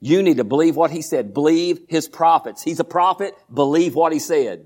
[0.00, 1.34] You need to believe what he said.
[1.34, 2.62] Believe his prophets.
[2.62, 3.34] He's a prophet.
[3.52, 4.64] Believe what he said.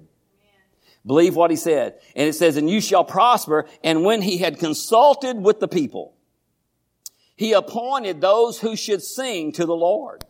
[1.04, 1.98] Believe what he said.
[2.14, 3.66] And it says, and you shall prosper.
[3.82, 6.14] And when he had consulted with the people,
[7.36, 10.24] he appointed those who should sing to the Lord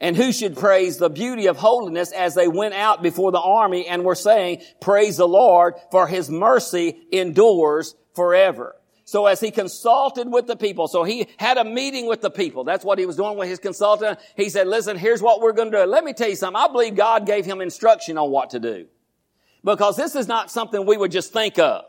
[0.00, 3.86] and who should praise the beauty of holiness as they went out before the army
[3.86, 8.76] and were saying, praise the Lord for his mercy endures forever.
[9.04, 12.64] So as he consulted with the people, so he had a meeting with the people.
[12.64, 14.18] That's what he was doing with his consultant.
[14.36, 15.84] He said, listen, here's what we're going to do.
[15.84, 16.60] Let me tell you something.
[16.62, 18.86] I believe God gave him instruction on what to do
[19.64, 21.84] because this is not something we would just think of.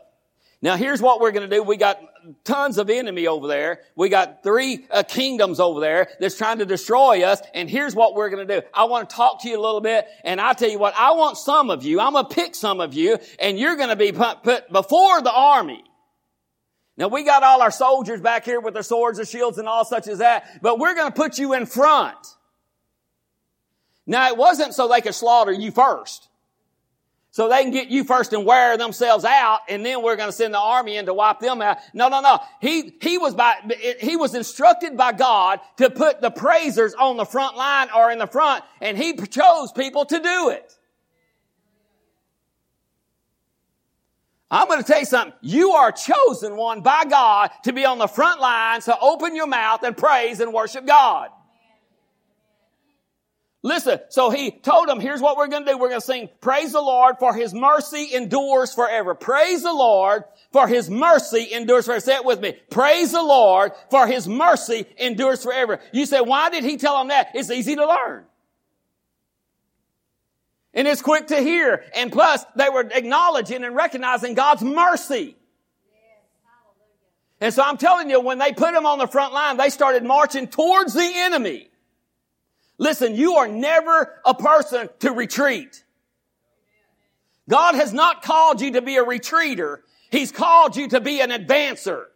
[0.62, 1.62] Now here's what we're going to do.
[1.62, 2.00] We got
[2.44, 3.80] tons of enemy over there.
[3.96, 7.40] We got three uh, kingdoms over there that's trying to destroy us.
[7.54, 8.66] And here's what we're going to do.
[8.74, 10.06] I want to talk to you a little bit.
[10.22, 12.80] And I tell you what, I want some of you, I'm going to pick some
[12.80, 15.82] of you and you're going to be put, put before the army.
[16.98, 19.86] Now we got all our soldiers back here with their swords and shields and all
[19.86, 22.18] such as that, but we're going to put you in front.
[24.06, 26.28] Now it wasn't so they could slaughter you first
[27.32, 30.32] so they can get you first and wear themselves out, and then we're going to
[30.32, 31.78] send the army in to wipe them out.
[31.94, 32.40] No, no, no.
[32.60, 33.54] He, he was by,
[34.00, 38.18] he was instructed by God to put the praisers on the front line or in
[38.18, 40.76] the front, and he chose people to do it.
[44.50, 45.32] I'm going to tell you something.
[45.42, 49.46] You are chosen one by God to be on the front line, so open your
[49.46, 51.30] mouth and praise and worship God.
[53.62, 55.78] Listen, so he told them, here's what we're going to do.
[55.78, 59.14] We're going to sing, praise the Lord for his mercy endures forever.
[59.14, 62.00] Praise the Lord for his mercy endures forever.
[62.00, 62.54] Say it with me.
[62.70, 65.78] Praise the Lord for his mercy endures forever.
[65.92, 67.32] You say, why did he tell them that?
[67.34, 68.24] It's easy to learn.
[70.72, 71.84] And it's quick to hear.
[71.94, 75.36] And plus, they were acknowledging and recognizing God's mercy.
[77.42, 80.04] And so I'm telling you, when they put him on the front line, they started
[80.04, 81.69] marching towards the enemy.
[82.80, 85.84] Listen, you are never a person to retreat.
[87.46, 89.82] God has not called you to be a retreater.
[90.10, 92.06] He's called you to be an advancer.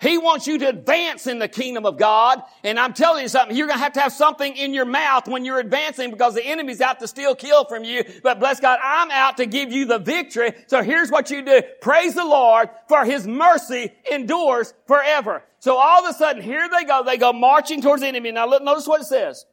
[0.00, 2.40] He wants you to advance in the kingdom of God.
[2.64, 5.28] And I'm telling you something, you're going to have to have something in your mouth
[5.28, 8.04] when you're advancing because the enemy's out to steal, kill from you.
[8.22, 10.52] But bless God, I'm out to give you the victory.
[10.68, 11.62] So here's what you do.
[11.82, 15.42] Praise the Lord for his mercy endures forever.
[15.58, 17.02] So all of a sudden, here they go.
[17.04, 18.32] They go marching towards the enemy.
[18.32, 19.44] Now notice what it says.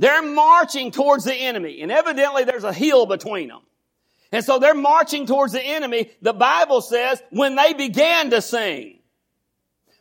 [0.00, 1.82] They're marching towards the enemy.
[1.82, 3.60] And evidently there's a hill between them.
[4.32, 6.10] And so they're marching towards the enemy.
[6.22, 9.00] The Bible says when they began to sing,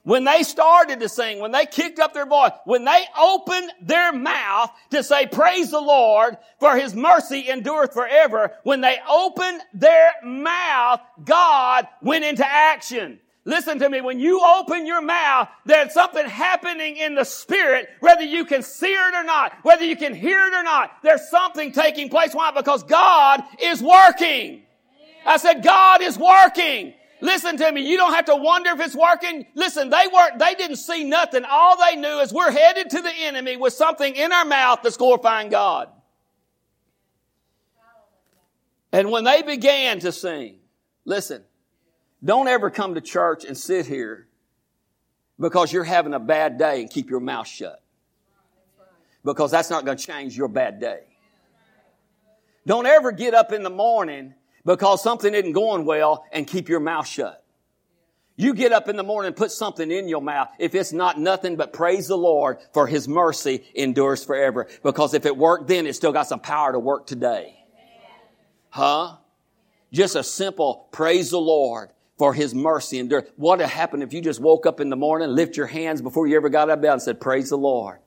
[0.04, 4.14] when they started to sing, when they kicked up their voice, when they opened their
[4.14, 10.12] mouth to say, praise the Lord, for his mercy endureth forever, when they opened their
[10.24, 13.20] mouth, God went into action.
[13.50, 14.00] Listen to me.
[14.00, 18.94] When you open your mouth, there's something happening in the spirit, whether you can see
[18.94, 20.92] it or not, whether you can hear it or not.
[21.02, 22.36] There's something taking place.
[22.36, 22.52] Why?
[22.52, 24.62] Because God is working.
[25.26, 26.94] I said, God is working.
[27.22, 27.90] Listen to me.
[27.90, 29.48] You don't have to wonder if it's working.
[29.56, 31.44] Listen, they weren't, they didn't see nothing.
[31.44, 34.96] All they knew is we're headed to the enemy with something in our mouth that's
[34.96, 35.90] glorifying God.
[38.92, 40.60] And when they began to sing,
[41.04, 41.44] listen,
[42.24, 44.28] don't ever come to church and sit here
[45.40, 47.82] because you're having a bad day and keep your mouth shut.
[49.24, 51.02] Because that's not going to change your bad day.
[52.66, 54.34] Don't ever get up in the morning
[54.66, 57.44] because something isn't going well and keep your mouth shut.
[58.36, 60.50] You get up in the morning and put something in your mouth.
[60.60, 64.68] If it's not nothing but praise the Lord for His mercy endures forever.
[64.82, 67.56] Because if it worked then, it still got some power to work today.
[68.70, 69.18] Huh?
[69.92, 73.26] Just a simple praise the Lord for His mercy endure.
[73.38, 76.28] What would happen if you just woke up in the morning, lift your hands before
[76.28, 78.00] you ever got out of bed and said, praise the Lord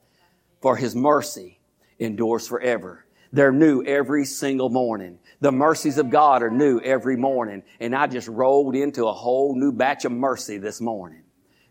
[0.60, 1.58] for His mercy
[1.98, 3.04] endures forever.
[3.32, 5.18] They're new every single morning.
[5.40, 7.62] The mercies of God are new every morning.
[7.80, 11.22] And I just rolled into a whole new batch of mercy this morning.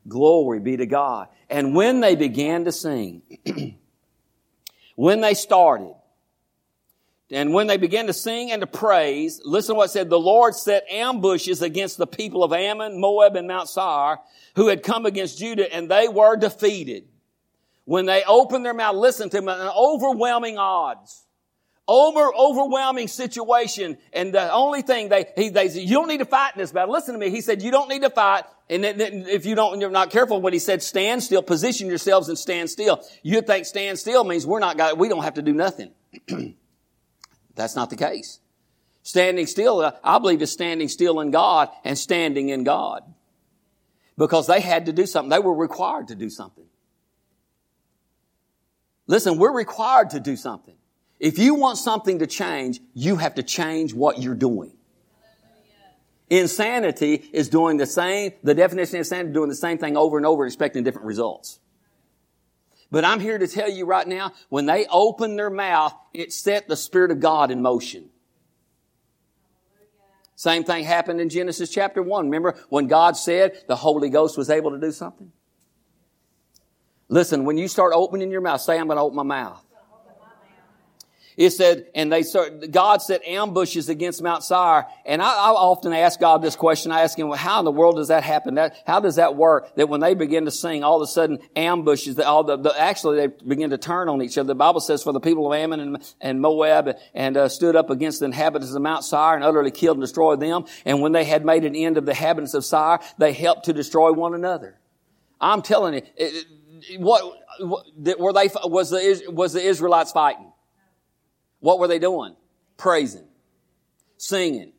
[0.08, 1.28] Glory be to God.
[1.50, 3.22] And when they began to sing,
[4.96, 5.94] when they started,
[7.32, 10.10] and when they began to sing and to praise, listen to what said.
[10.10, 14.20] The Lord set ambushes against the people of Ammon, Moab, and Mount Seir,
[14.56, 17.08] who had come against Judah, and they were defeated.
[17.86, 21.26] When they opened their mouth, listen to them, an overwhelming odds
[21.88, 23.98] over, overwhelming situation.
[24.14, 26.72] And the only thing they, he, they said, you don't need to fight in this
[26.72, 26.94] battle.
[26.94, 27.30] Listen to me.
[27.30, 28.46] He said, you don't need to fight.
[28.70, 32.30] And then if you don't, you're not careful when he said stand still, position yourselves
[32.30, 33.04] and stand still.
[33.24, 35.92] You think stand still means we're not got, we don't have to do nothing.
[37.56, 38.40] That's not the case.
[39.04, 43.04] Standing still, uh, I believe is standing still in God and standing in God.
[44.18, 45.30] Because they had to do something.
[45.30, 46.66] They were required to do something.
[49.08, 50.76] Listen, we're required to do something.
[51.20, 54.74] If you want something to change, you have to change what you're doing.
[56.30, 60.16] Insanity is doing the same, the definition of insanity is doing the same thing over
[60.18, 61.60] and over expecting different results.
[62.92, 66.68] But I'm here to tell you right now, when they opened their mouth, it set
[66.68, 68.10] the Spirit of God in motion.
[70.36, 72.26] Same thing happened in Genesis chapter 1.
[72.26, 75.32] Remember when God said the Holy Ghost was able to do something?
[77.08, 79.64] Listen, when you start opening your mouth, say, I'm going to open my mouth.
[81.38, 82.24] It said, and they
[82.70, 84.86] God set ambushes against Mount Seir.
[85.06, 86.92] And I, I, often ask God this question.
[86.92, 88.56] I ask him, well, how in the world does that happen?
[88.56, 89.76] That, how does that work?
[89.76, 92.80] That when they begin to sing, all of a sudden ambushes, that all the, the,
[92.80, 94.48] actually they begin to turn on each other.
[94.48, 97.90] The Bible says, for the people of Ammon and, and Moab and uh, stood up
[97.90, 100.66] against the inhabitants of Mount Seir and utterly killed and destroyed them.
[100.86, 103.74] And when they had made an end of the inhabitants of Seir, they helped to
[103.74, 104.80] destroy one another.
[105.40, 106.46] I'm telling you, it,
[107.00, 107.24] what,
[107.60, 110.51] what were they, was the, was the Israelites fighting?
[111.62, 112.36] What were they doing?
[112.76, 113.28] Praising,
[114.18, 114.74] singing,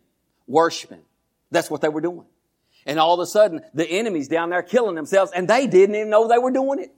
[0.46, 1.02] worshiping.
[1.50, 2.26] That's what they were doing.
[2.84, 6.10] And all of a sudden, the enemy's down there killing themselves and they didn't even
[6.10, 6.92] know they were doing it.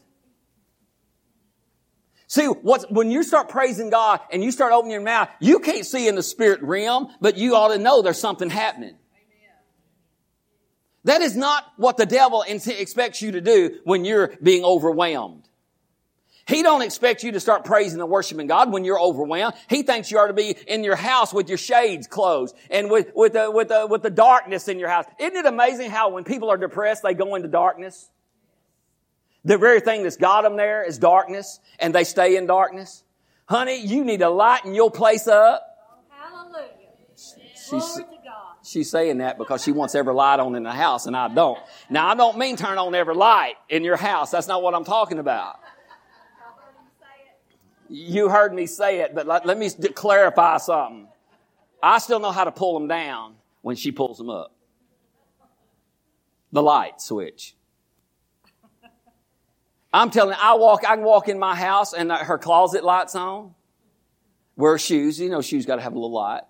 [2.26, 6.08] See, when you start praising God and you start opening your mouth, you can't see
[6.08, 8.96] in the spirit realm, but you ought to know there's something happening.
[11.04, 15.46] That is not what the devil expects you to do when you're being overwhelmed.
[16.46, 19.54] He don't expect you to start praising and worshiping God when you're overwhelmed.
[19.68, 23.12] He thinks you are to be in your house with your shades closed and with,
[23.14, 25.06] with the, with the, with the darkness in your house.
[25.18, 28.10] Isn't it amazing how when people are depressed, they go into darkness?
[29.44, 33.04] The very thing that's got them there is darkness and they stay in darkness.
[33.46, 35.62] Honey, you need to lighten your place up.
[36.10, 36.68] Hallelujah.
[37.70, 38.00] She's,
[38.62, 41.58] she's saying that because she wants every light on in the house and I don't.
[41.88, 44.30] Now I don't mean turn on every light in your house.
[44.30, 45.58] That's not what I'm talking about.
[47.88, 51.08] You heard me say it, but let, let me clarify something.
[51.82, 54.54] I still know how to pull them down when she pulls them up.
[56.52, 57.54] The light switch.
[59.92, 63.14] I'm telling you, I walk, I can walk in my house and her closet lights
[63.14, 63.54] on.
[64.56, 65.20] Wear shoes.
[65.20, 66.42] You know, shoes got to have a little light.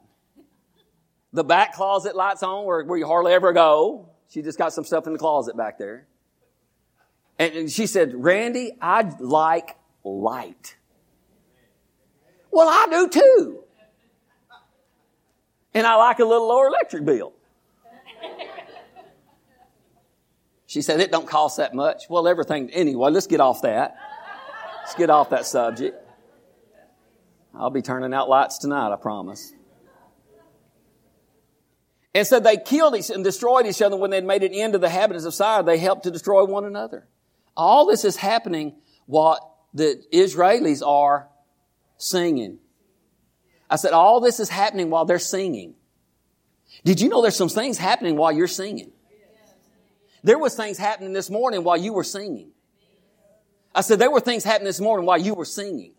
[1.32, 4.08] The back closet lights on where, where you hardly ever go.
[4.28, 6.06] She just got some stuff in the closet back there.
[7.38, 10.76] And she said, Randy, I like light.
[12.54, 13.58] Well, I do too.
[15.74, 17.32] And I like a little lower electric bill.
[20.66, 22.04] She said, it don't cost that much.
[22.08, 23.96] Well, everything, anyway, let's get off that.
[24.82, 25.96] Let's get off that subject.
[27.54, 29.52] I'll be turning out lights tonight, I promise.
[32.14, 34.76] And so they killed each other and destroyed each other when they'd made an end
[34.76, 35.64] of the habits of Seir.
[35.64, 37.08] They helped to destroy one another.
[37.56, 38.76] All this is happening
[39.06, 39.40] what
[39.72, 41.28] the Israelis are
[41.96, 42.58] singing.
[43.68, 45.74] I said, all this is happening while they're singing.
[46.84, 48.90] Did you know there's some things happening while you're singing?
[50.22, 52.50] There was things happening this morning while you were singing.
[53.74, 55.92] I said there were things happening this morning while you were singing.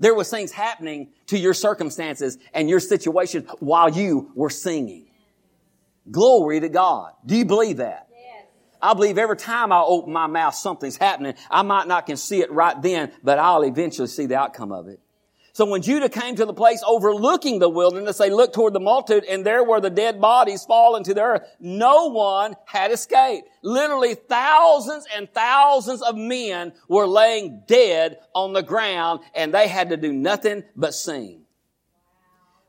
[0.00, 5.06] There was things happening to your circumstances and your situation while you were singing.
[6.10, 7.12] Glory to God.
[7.24, 8.08] Do you believe that?
[8.82, 11.34] I believe every time I open my mouth, something's happening.
[11.50, 14.88] I might not can see it right then, but I'll eventually see the outcome of
[14.88, 15.00] it.
[15.54, 19.22] So when Judah came to the place overlooking the wilderness, they looked toward the multitude
[19.22, 21.42] and there were the dead bodies fallen to the earth.
[21.60, 23.48] No one had escaped.
[23.62, 29.90] Literally thousands and thousands of men were laying dead on the ground and they had
[29.90, 31.42] to do nothing but sing.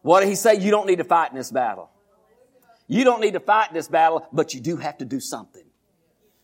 [0.03, 0.53] What did he say?
[0.53, 1.89] You don't need to fight in this battle.
[2.88, 5.64] You don't need to fight this battle, but you do have to do something.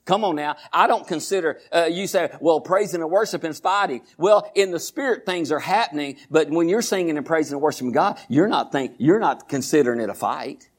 [0.06, 0.56] Come on now.
[0.74, 4.02] I don't consider, uh, you say, well, praising and worshiping is fighting.
[4.18, 7.92] Well, in the spirit, things are happening, but when you're singing and praising and worshiping
[7.92, 10.70] God, you're not think, you're not considering it a fight.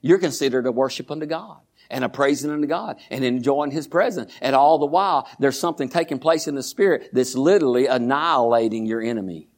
[0.00, 1.58] You're considered a worship unto God
[1.90, 4.32] and a praising unto God and enjoying His presence.
[4.40, 9.02] And all the while, there's something taking place in the spirit that's literally annihilating your
[9.02, 9.48] enemy.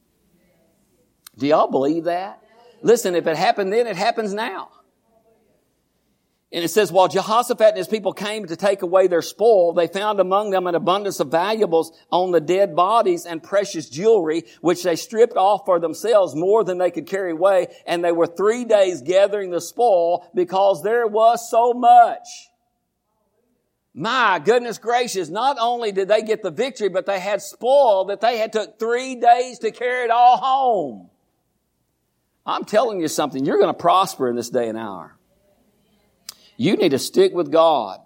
[1.37, 2.41] Do y'all believe that?
[2.81, 4.69] Listen, if it happened then, it happens now.
[6.53, 9.87] And it says, while Jehoshaphat and his people came to take away their spoil, they
[9.87, 14.83] found among them an abundance of valuables on the dead bodies and precious jewelry, which
[14.83, 17.69] they stripped off for themselves more than they could carry away.
[17.87, 22.27] And they were three days gathering the spoil because there was so much.
[23.95, 28.21] My goodness gracious, not only did they get the victory, but they had spoil that
[28.21, 31.09] they had took three days to carry it all home.
[32.45, 35.17] I'm telling you something, you're going to prosper in this day and hour.
[36.63, 37.99] You need to stick with God.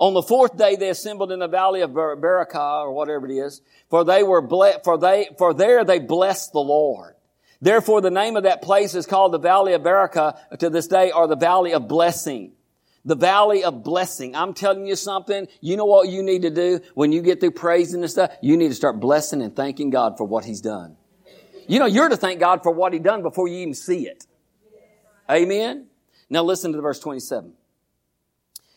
[0.00, 3.60] On the fourth day, they assembled in the valley of Berachah, or whatever it is,
[3.90, 7.14] for they were ble- for they, for there they blessed the Lord.
[7.60, 11.12] Therefore, the name of that place is called the valley of Berachah to this day,
[11.12, 12.54] or the valley of blessing.
[13.04, 14.34] The valley of blessing.
[14.34, 15.46] I'm telling you something.
[15.60, 18.32] You know what you need to do when you get through praising and stuff?
[18.42, 20.96] You need to start blessing and thanking God for what He's done.
[21.68, 24.26] You know, you're to thank God for what He done before you even see it.
[25.30, 25.86] Amen?
[26.28, 27.52] Now listen to the verse 27.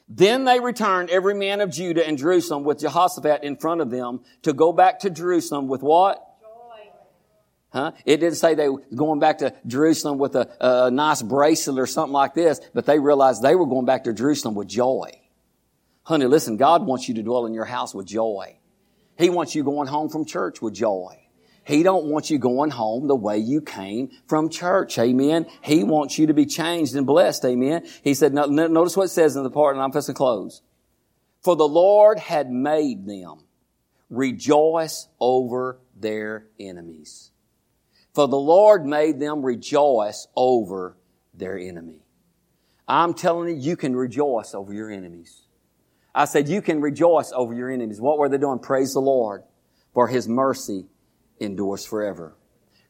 [0.07, 4.21] Then they returned, every man of Judah and Jerusalem, with Jehoshaphat in front of them,
[4.43, 6.23] to go back to Jerusalem with what?
[6.39, 6.91] Joy.
[7.69, 7.91] Huh?
[8.05, 11.87] It didn't say they were going back to Jerusalem with a, a nice bracelet or
[11.87, 15.09] something like this, but they realized they were going back to Jerusalem with joy.
[16.03, 18.57] Honey, listen, God wants you to dwell in your house with joy.
[19.17, 21.24] He wants you going home from church with joy.
[21.65, 24.99] He don't want you going home the way you came from church.
[24.99, 25.47] Amen.
[25.61, 27.43] He wants you to be changed and blessed.
[27.43, 27.87] Amen.
[28.03, 30.61] He said, notice what it says in the part, and I'm supposed to close.
[31.41, 33.45] For the Lord had made them
[34.11, 37.31] rejoice over their enemies.
[38.13, 40.95] For the Lord made them rejoice over
[41.33, 42.05] their enemy.
[42.87, 45.41] I'm telling you, you can rejoice over your enemies.
[46.13, 47.99] I said, you can rejoice over your enemies.
[47.99, 48.59] What were they doing?
[48.59, 49.43] Praise the Lord
[49.93, 50.85] for His mercy
[51.39, 52.35] endures forever.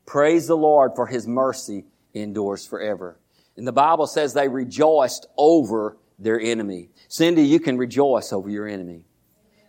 [0.06, 3.20] Praise the Lord for His mercy endures forever.
[3.58, 6.90] And the Bible says they rejoiced over their enemy.
[7.08, 9.06] Cindy, you can rejoice over your enemy.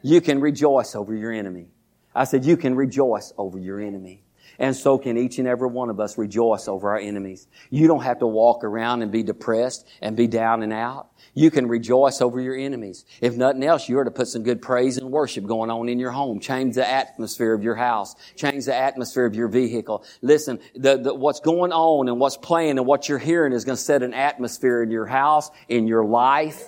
[0.03, 1.69] You can rejoice over your enemy.
[2.15, 4.26] I said, you can rejoice over your enemy.
[4.59, 7.47] And so can each and every one of us rejoice over our enemies.
[7.71, 11.09] You don't have to walk around and be depressed and be down and out.
[11.35, 13.05] You can rejoice over your enemies.
[13.21, 15.99] If nothing else, you are to put some good praise and worship going on in
[15.99, 16.41] your home.
[16.41, 18.15] Change the atmosphere of your house.
[18.37, 20.05] Change the atmosphere of your vehicle.
[20.23, 23.77] Listen, the, the, what's going on and what's playing and what you're hearing is going
[23.77, 26.63] to set an atmosphere in your house, in your life.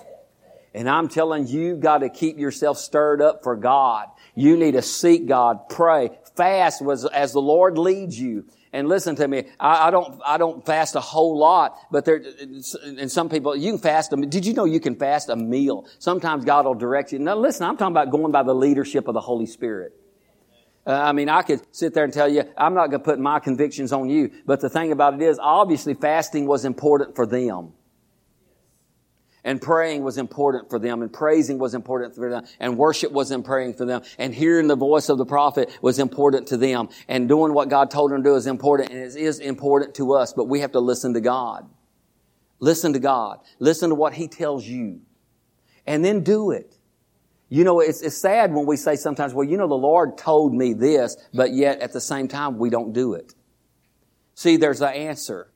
[0.73, 4.07] And I'm telling you, you've got to keep yourself stirred up for God.
[4.35, 8.45] You need to seek God, pray, fast was as the Lord leads you.
[8.71, 12.21] And listen to me, I, I, don't, I don't fast a whole lot, but there,
[12.39, 14.21] and some people, you can fast them.
[14.29, 15.87] Did you know you can fast a meal?
[15.97, 17.19] Sometimes God will direct you.
[17.19, 19.93] Now listen, I'm talking about going by the leadership of the Holy Spirit.
[20.85, 23.19] Uh, I mean, I could sit there and tell you, I'm not going to put
[23.19, 24.31] my convictions on you.
[24.45, 27.73] But the thing about it is, obviously fasting was important for them.
[29.43, 33.33] And praying was important for them, and praising was important for them, and worship was
[33.43, 37.29] praying for them, and hearing the voice of the prophet was important to them, and
[37.29, 40.33] doing what God told them to do is important, and it is important to us,
[40.33, 41.69] but we have to listen to God.
[42.59, 43.39] Listen to God.
[43.59, 45.01] Listen to what He tells you.
[45.87, 46.77] And then do it.
[47.47, 50.53] You know, it's, it's sad when we say sometimes, well, you know, the Lord told
[50.53, 53.33] me this, but yet at the same time, we don't do it.
[54.35, 55.51] See, there's the answer.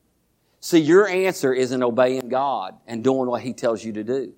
[0.64, 4.32] See, your answer is in obeying God and doing what He tells you to do.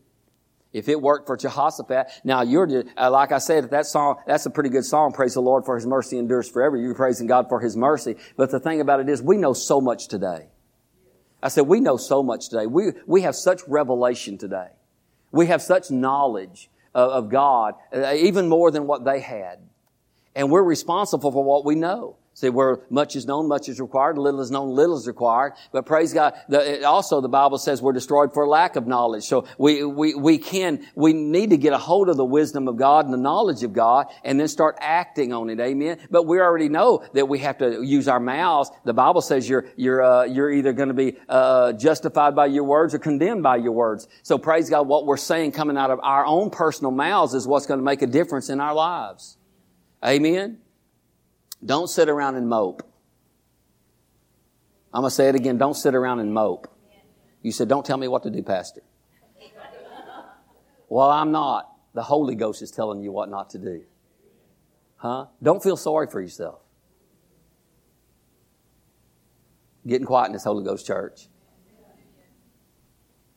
[0.72, 4.51] If it worked for Jehoshaphat, now you're, uh, like I said, that song, that's a
[4.51, 5.12] pretty good song.
[5.12, 6.77] Praise the Lord for His mercy endures forever.
[6.77, 8.16] You're praising God for His mercy.
[8.37, 10.49] But the thing about it is, we know so much today.
[11.45, 12.66] I said, we know so much today.
[12.66, 14.70] We, we have such revelation today.
[15.31, 19.61] We have such knowledge of, of God, uh, even more than what they had.
[20.35, 22.16] And we're responsible for what we know.
[22.37, 24.18] See, where much is known, much is required.
[24.18, 25.55] Little is known, little is required.
[25.72, 26.34] But praise God.
[26.51, 29.24] The, also, the Bible says we're destroyed for lack of knowledge.
[29.24, 32.76] So we, we, we can, we need to get a hold of the wisdom of
[32.76, 35.59] God and the knowledge of God and then start acting on it.
[35.61, 35.99] Amen.
[36.11, 38.70] But we already know that we have to use our mouths.
[38.84, 42.64] The Bible says you're, you're, uh, you're either going to be, uh, justified by your
[42.64, 44.09] words or condemned by your words.
[44.22, 44.87] So praise God.
[44.87, 48.03] What we're saying coming out of our own personal mouths is what's going to make
[48.03, 49.39] a difference in our lives.
[50.05, 50.59] Amen.
[51.64, 52.82] Don't sit around and mope.
[54.92, 55.59] I'm going to say it again.
[55.59, 56.68] Don't sit around and mope.
[57.42, 58.82] You said, don't tell me what to do, Pastor.
[60.88, 61.70] well, I'm not.
[61.94, 63.84] The Holy Ghost is telling you what not to do.
[64.96, 65.26] Huh?
[65.42, 66.61] Don't feel sorry for yourself.
[69.86, 71.28] Getting quiet in this Holy Ghost church.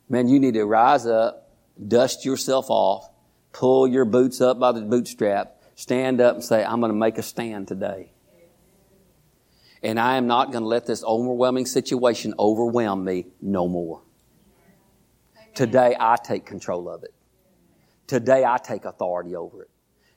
[0.10, 1.52] Man, you need to rise up,
[1.88, 3.08] dust yourself off,
[3.54, 7.18] pull your boots up by the bootstrap, stand up and say, I'm going to make
[7.18, 8.12] a stand today.
[9.82, 14.02] And I am not going to let this overwhelming situation overwhelm me no more.
[15.56, 17.14] Today I take control of it.
[18.08, 19.70] Today I take authority over it.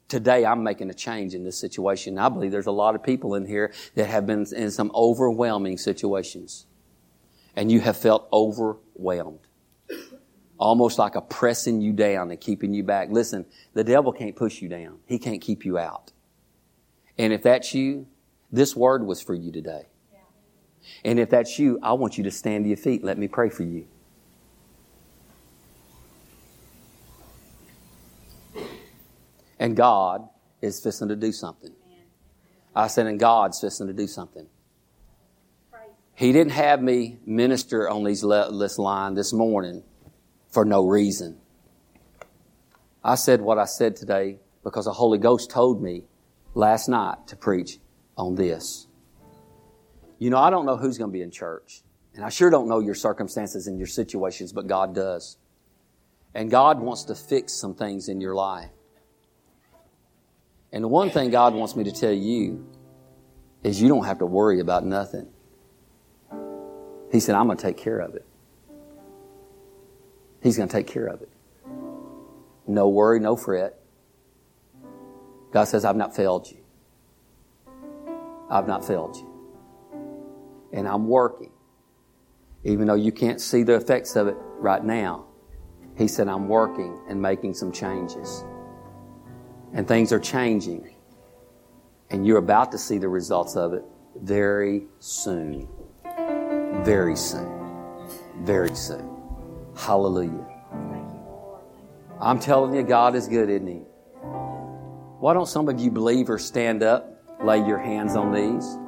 [0.09, 2.19] Today I'm making a change in this situation.
[2.19, 5.79] I believe there's a lot of people in here that have been in some overwhelming
[5.79, 6.67] situations.
[7.55, 9.47] And you have felt overwhelmed
[10.63, 13.09] almost like a pressing you down and keeping you back.
[13.11, 13.45] Listen,
[13.75, 15.01] the devil can't push you down.
[15.07, 16.13] He can't keep you out.
[17.19, 18.07] And if that's you,
[18.53, 19.87] this word was for you today.
[21.05, 23.03] And if that's you, I want you to stand to your feet.
[23.03, 23.89] Let me pray for you.
[29.59, 30.29] And God
[30.61, 31.73] is fixing to do something.
[32.75, 34.47] I said, and God's fixing to do something.
[36.15, 39.83] He didn't have me minister on these le- this line this morning
[40.53, 41.39] for no reason.
[43.03, 46.05] I said what I said today because the Holy Ghost told me
[46.55, 47.79] last night to preach
[48.17, 48.87] on this.
[50.19, 51.83] You know, I don't know who's going to be in church,
[52.15, 55.39] and I sure don't know your circumstances and your situations, but God does.
[56.35, 58.71] And God wants to fix some things in your life.
[60.71, 62.67] And the one thing God wants me to tell you
[63.65, 65.29] is you don't have to worry about nothing.
[67.11, 68.25] He said, I'm going to take care of it.
[70.43, 71.31] He's going to take care of it.
[72.67, 73.79] No worry, no fret.
[75.53, 76.59] God says, I've not failed you.
[78.51, 79.29] I've not failed you.
[80.73, 81.53] And I'm working.
[82.65, 85.27] Even though you can't see the effects of it right now,
[85.97, 88.45] He said, I'm working and making some changes.
[89.75, 90.95] And things are changing.
[92.11, 93.85] And you're about to see the results of it
[94.17, 95.69] very soon.
[96.83, 97.87] Very soon.
[98.43, 99.12] Very soon.
[99.77, 100.47] Hallelujah.
[102.21, 103.83] I'm telling you, God is good, isn't He?
[105.19, 107.09] Why don't some of you believers stand up,
[107.43, 108.79] lay your hands on these?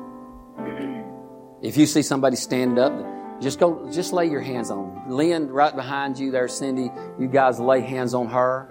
[1.62, 2.92] If you see somebody stand up,
[3.40, 5.10] just go, just lay your hands on them.
[5.10, 8.70] Lynn, right behind you there, Cindy, you guys lay hands on her.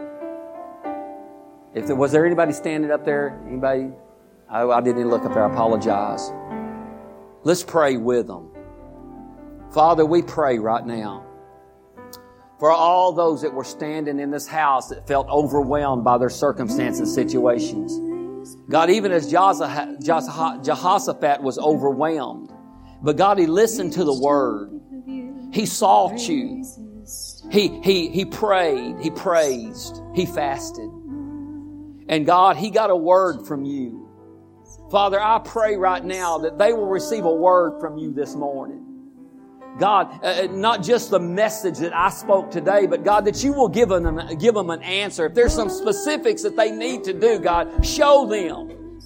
[1.73, 3.91] If there was there anybody standing up there, anybody?
[4.49, 5.43] I, I didn't look up there.
[5.45, 6.31] I apologize.
[7.43, 8.51] Let's pray with them.
[9.71, 11.25] Father, we pray right now
[12.63, 17.01] for all those that were standing in this house that felt overwhelmed by their circumstances
[17.01, 17.99] and situations.
[18.69, 19.91] God, even as Jehoshaphat
[21.43, 22.53] was overwhelmed,
[23.01, 24.79] but God, he listened to the word.
[25.51, 26.63] He sought you.
[27.51, 28.95] He, he, he prayed.
[29.01, 30.01] He praised.
[30.15, 30.89] He fasted.
[32.07, 34.09] And God, he got a word from you.
[34.89, 38.92] Father, I pray right now that they will receive a word from you this morning.
[39.79, 43.53] God, uh, uh, not just the message that I spoke today, but God, that you
[43.53, 45.25] will give them, give them an answer.
[45.25, 49.01] If there's some specifics that they need to do, God, show them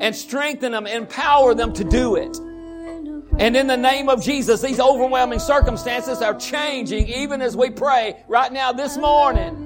[0.00, 2.36] and strengthen them, empower them to do it.
[3.38, 8.24] And in the name of Jesus, these overwhelming circumstances are changing even as we pray
[8.28, 9.65] right now this morning.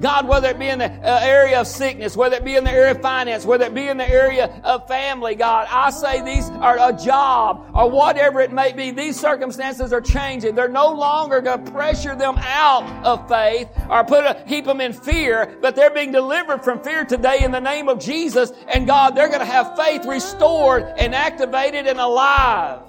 [0.00, 2.70] God, whether it be in the uh, area of sickness, whether it be in the
[2.70, 6.48] area of finance, whether it be in the area of family, God, I say these
[6.50, 8.90] are a job or whatever it may be.
[8.90, 10.54] These circumstances are changing.
[10.54, 14.80] They're no longer going to pressure them out of faith or put a, keep them
[14.80, 18.52] in fear, but they're being delivered from fear today in the name of Jesus.
[18.72, 22.80] And God, they're going to have faith restored and activated and alive.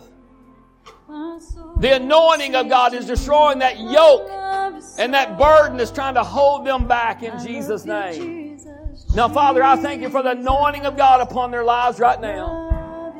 [1.78, 4.30] The anointing of God is destroying that yoke
[4.98, 8.60] and that burden is trying to hold them back in Jesus' name.
[9.16, 13.16] Now, Father, I thank you for the anointing of God upon their lives right now.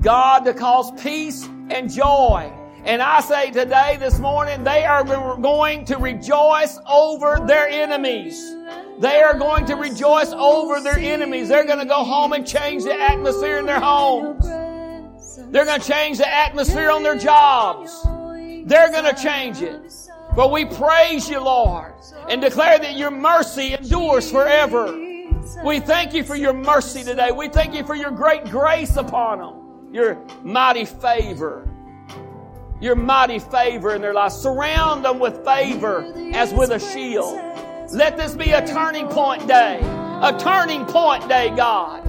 [0.00, 2.52] God, to cause peace and joy
[2.84, 8.54] And I say today, this morning, they are going to rejoice over their enemies.
[8.98, 11.48] They are going to rejoice over their enemies.
[11.48, 14.46] They're going to go home and change the atmosphere in their homes.
[15.50, 18.02] They're going to change the atmosphere on their jobs.
[18.66, 19.92] They're going to change it.
[20.36, 21.94] But we praise you, Lord,
[22.28, 24.86] and declare that your mercy endures forever.
[25.64, 27.30] We thank you for your mercy today.
[27.32, 31.68] We thank you for your great grace upon them, your mighty favor
[32.80, 34.36] your mighty favor in their lives.
[34.36, 37.34] Surround them with favor as with a shield.
[37.92, 39.80] Let this be a turning point day.
[40.22, 42.04] A turning point day, God.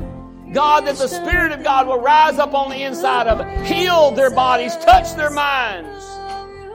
[0.54, 4.12] God, that the Spirit of God will rise up on the inside of them, heal
[4.12, 6.06] their bodies, touch their minds.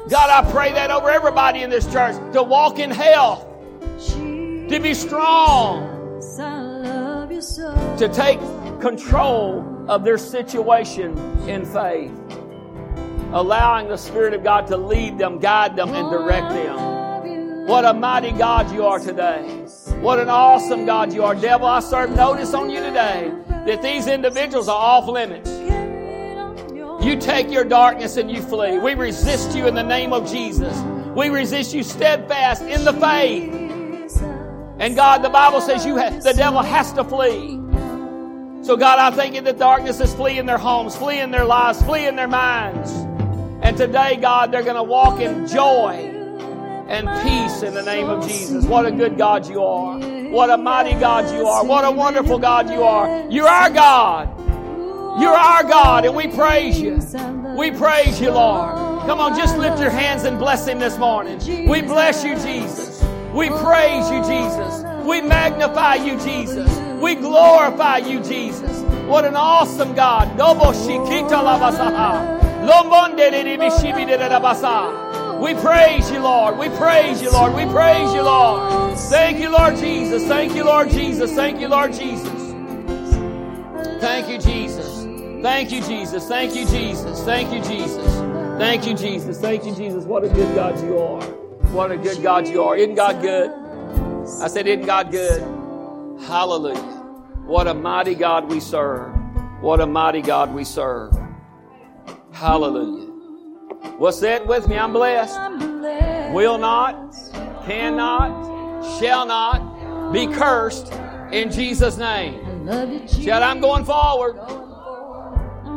[0.08, 3.46] God, I pray that over everybody in this church to walk in health,
[4.08, 5.90] to be strong,
[7.98, 8.38] to take
[8.80, 11.16] control of their situation
[11.48, 12.12] in faith
[13.34, 17.66] allowing the Spirit of God to lead them, guide them, and direct them.
[17.66, 19.42] What a mighty God you are today.
[20.00, 21.34] What an awesome God you are.
[21.34, 23.32] Devil, I serve notice on you today
[23.66, 25.50] that these individuals are off limits.
[27.04, 28.78] You take your darkness and you flee.
[28.78, 30.76] We resist you in the name of Jesus.
[31.14, 33.52] We resist you steadfast in the faith.
[34.78, 37.60] And God, the Bible says you have, the devil has to flee.
[38.64, 42.16] So God, I thank you that darkness is fleeing their homes, fleeing their lives, fleeing
[42.16, 42.90] their minds.
[43.62, 46.10] And today, God, they're going to walk in joy
[46.88, 48.64] and peace in the name of Jesus.
[48.64, 49.98] What a good God you are.
[50.34, 51.64] What a mighty God you are.
[51.64, 53.30] What a wonderful God you are.
[53.30, 54.28] You're our God.
[55.20, 56.98] You're our God, and we praise you.
[57.56, 58.74] We praise you, Lord.
[59.06, 61.38] Come on, just lift your hands and bless Him this morning.
[61.68, 63.00] We bless you, Jesus.
[63.32, 64.82] We praise you, Jesus.
[65.04, 66.68] We magnify you, Jesus.
[67.00, 68.80] We glorify you, Jesus.
[69.06, 70.36] What an awesome God.
[75.40, 76.58] We praise you, Lord.
[76.58, 77.54] We praise you, Lord.
[77.54, 78.98] We praise you, Lord.
[78.98, 80.24] Thank you, Lord Jesus.
[80.26, 81.32] Thank you, Lord Jesus.
[81.32, 82.54] Thank you, Lord Jesus.
[84.00, 85.04] Thank you, Jesus.
[85.42, 86.26] Thank you, Jesus.
[86.28, 87.22] Thank you, Jesus.
[87.24, 88.14] Thank you, Jesus.
[88.58, 89.40] Thank you, Jesus.
[89.40, 90.04] Thank you, Jesus.
[90.04, 91.22] What a good God you are.
[91.72, 92.76] What a good God you are.
[92.76, 93.50] Isn't God good?
[94.42, 95.42] I said, Isn't God good?
[96.22, 96.80] Hallelujah.
[97.46, 99.12] What a mighty God we serve.
[99.60, 101.12] What a mighty God we serve.
[102.32, 103.03] Hallelujah.
[103.98, 104.76] What's that with me?
[104.76, 105.38] I'm blessed.
[106.32, 107.14] Will not,
[107.64, 110.92] cannot, shall not be cursed
[111.32, 112.40] in Jesus' name.
[113.08, 114.34] Shout, I'm going forward.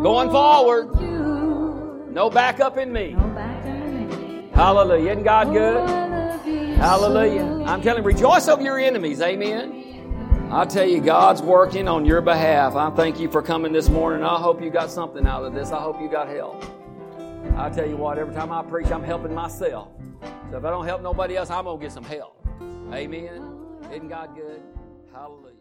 [0.01, 2.11] Going forward.
[2.11, 3.11] No backup in me.
[4.53, 5.11] Hallelujah.
[5.11, 5.89] Isn't God good?
[6.77, 7.65] Hallelujah.
[7.65, 9.21] I'm telling you, rejoice over your enemies.
[9.21, 10.49] Amen.
[10.51, 12.75] I tell you, God's working on your behalf.
[12.75, 14.23] I thank you for coming this morning.
[14.23, 15.71] I hope you got something out of this.
[15.71, 16.63] I hope you got help.
[17.59, 19.89] I tell you what, every time I preach, I'm helping myself.
[20.51, 22.47] So if I don't help nobody else, I'm going to get some help.
[22.93, 23.41] Amen.
[23.91, 24.61] Isn't God good?
[25.11, 25.56] Hallelujah.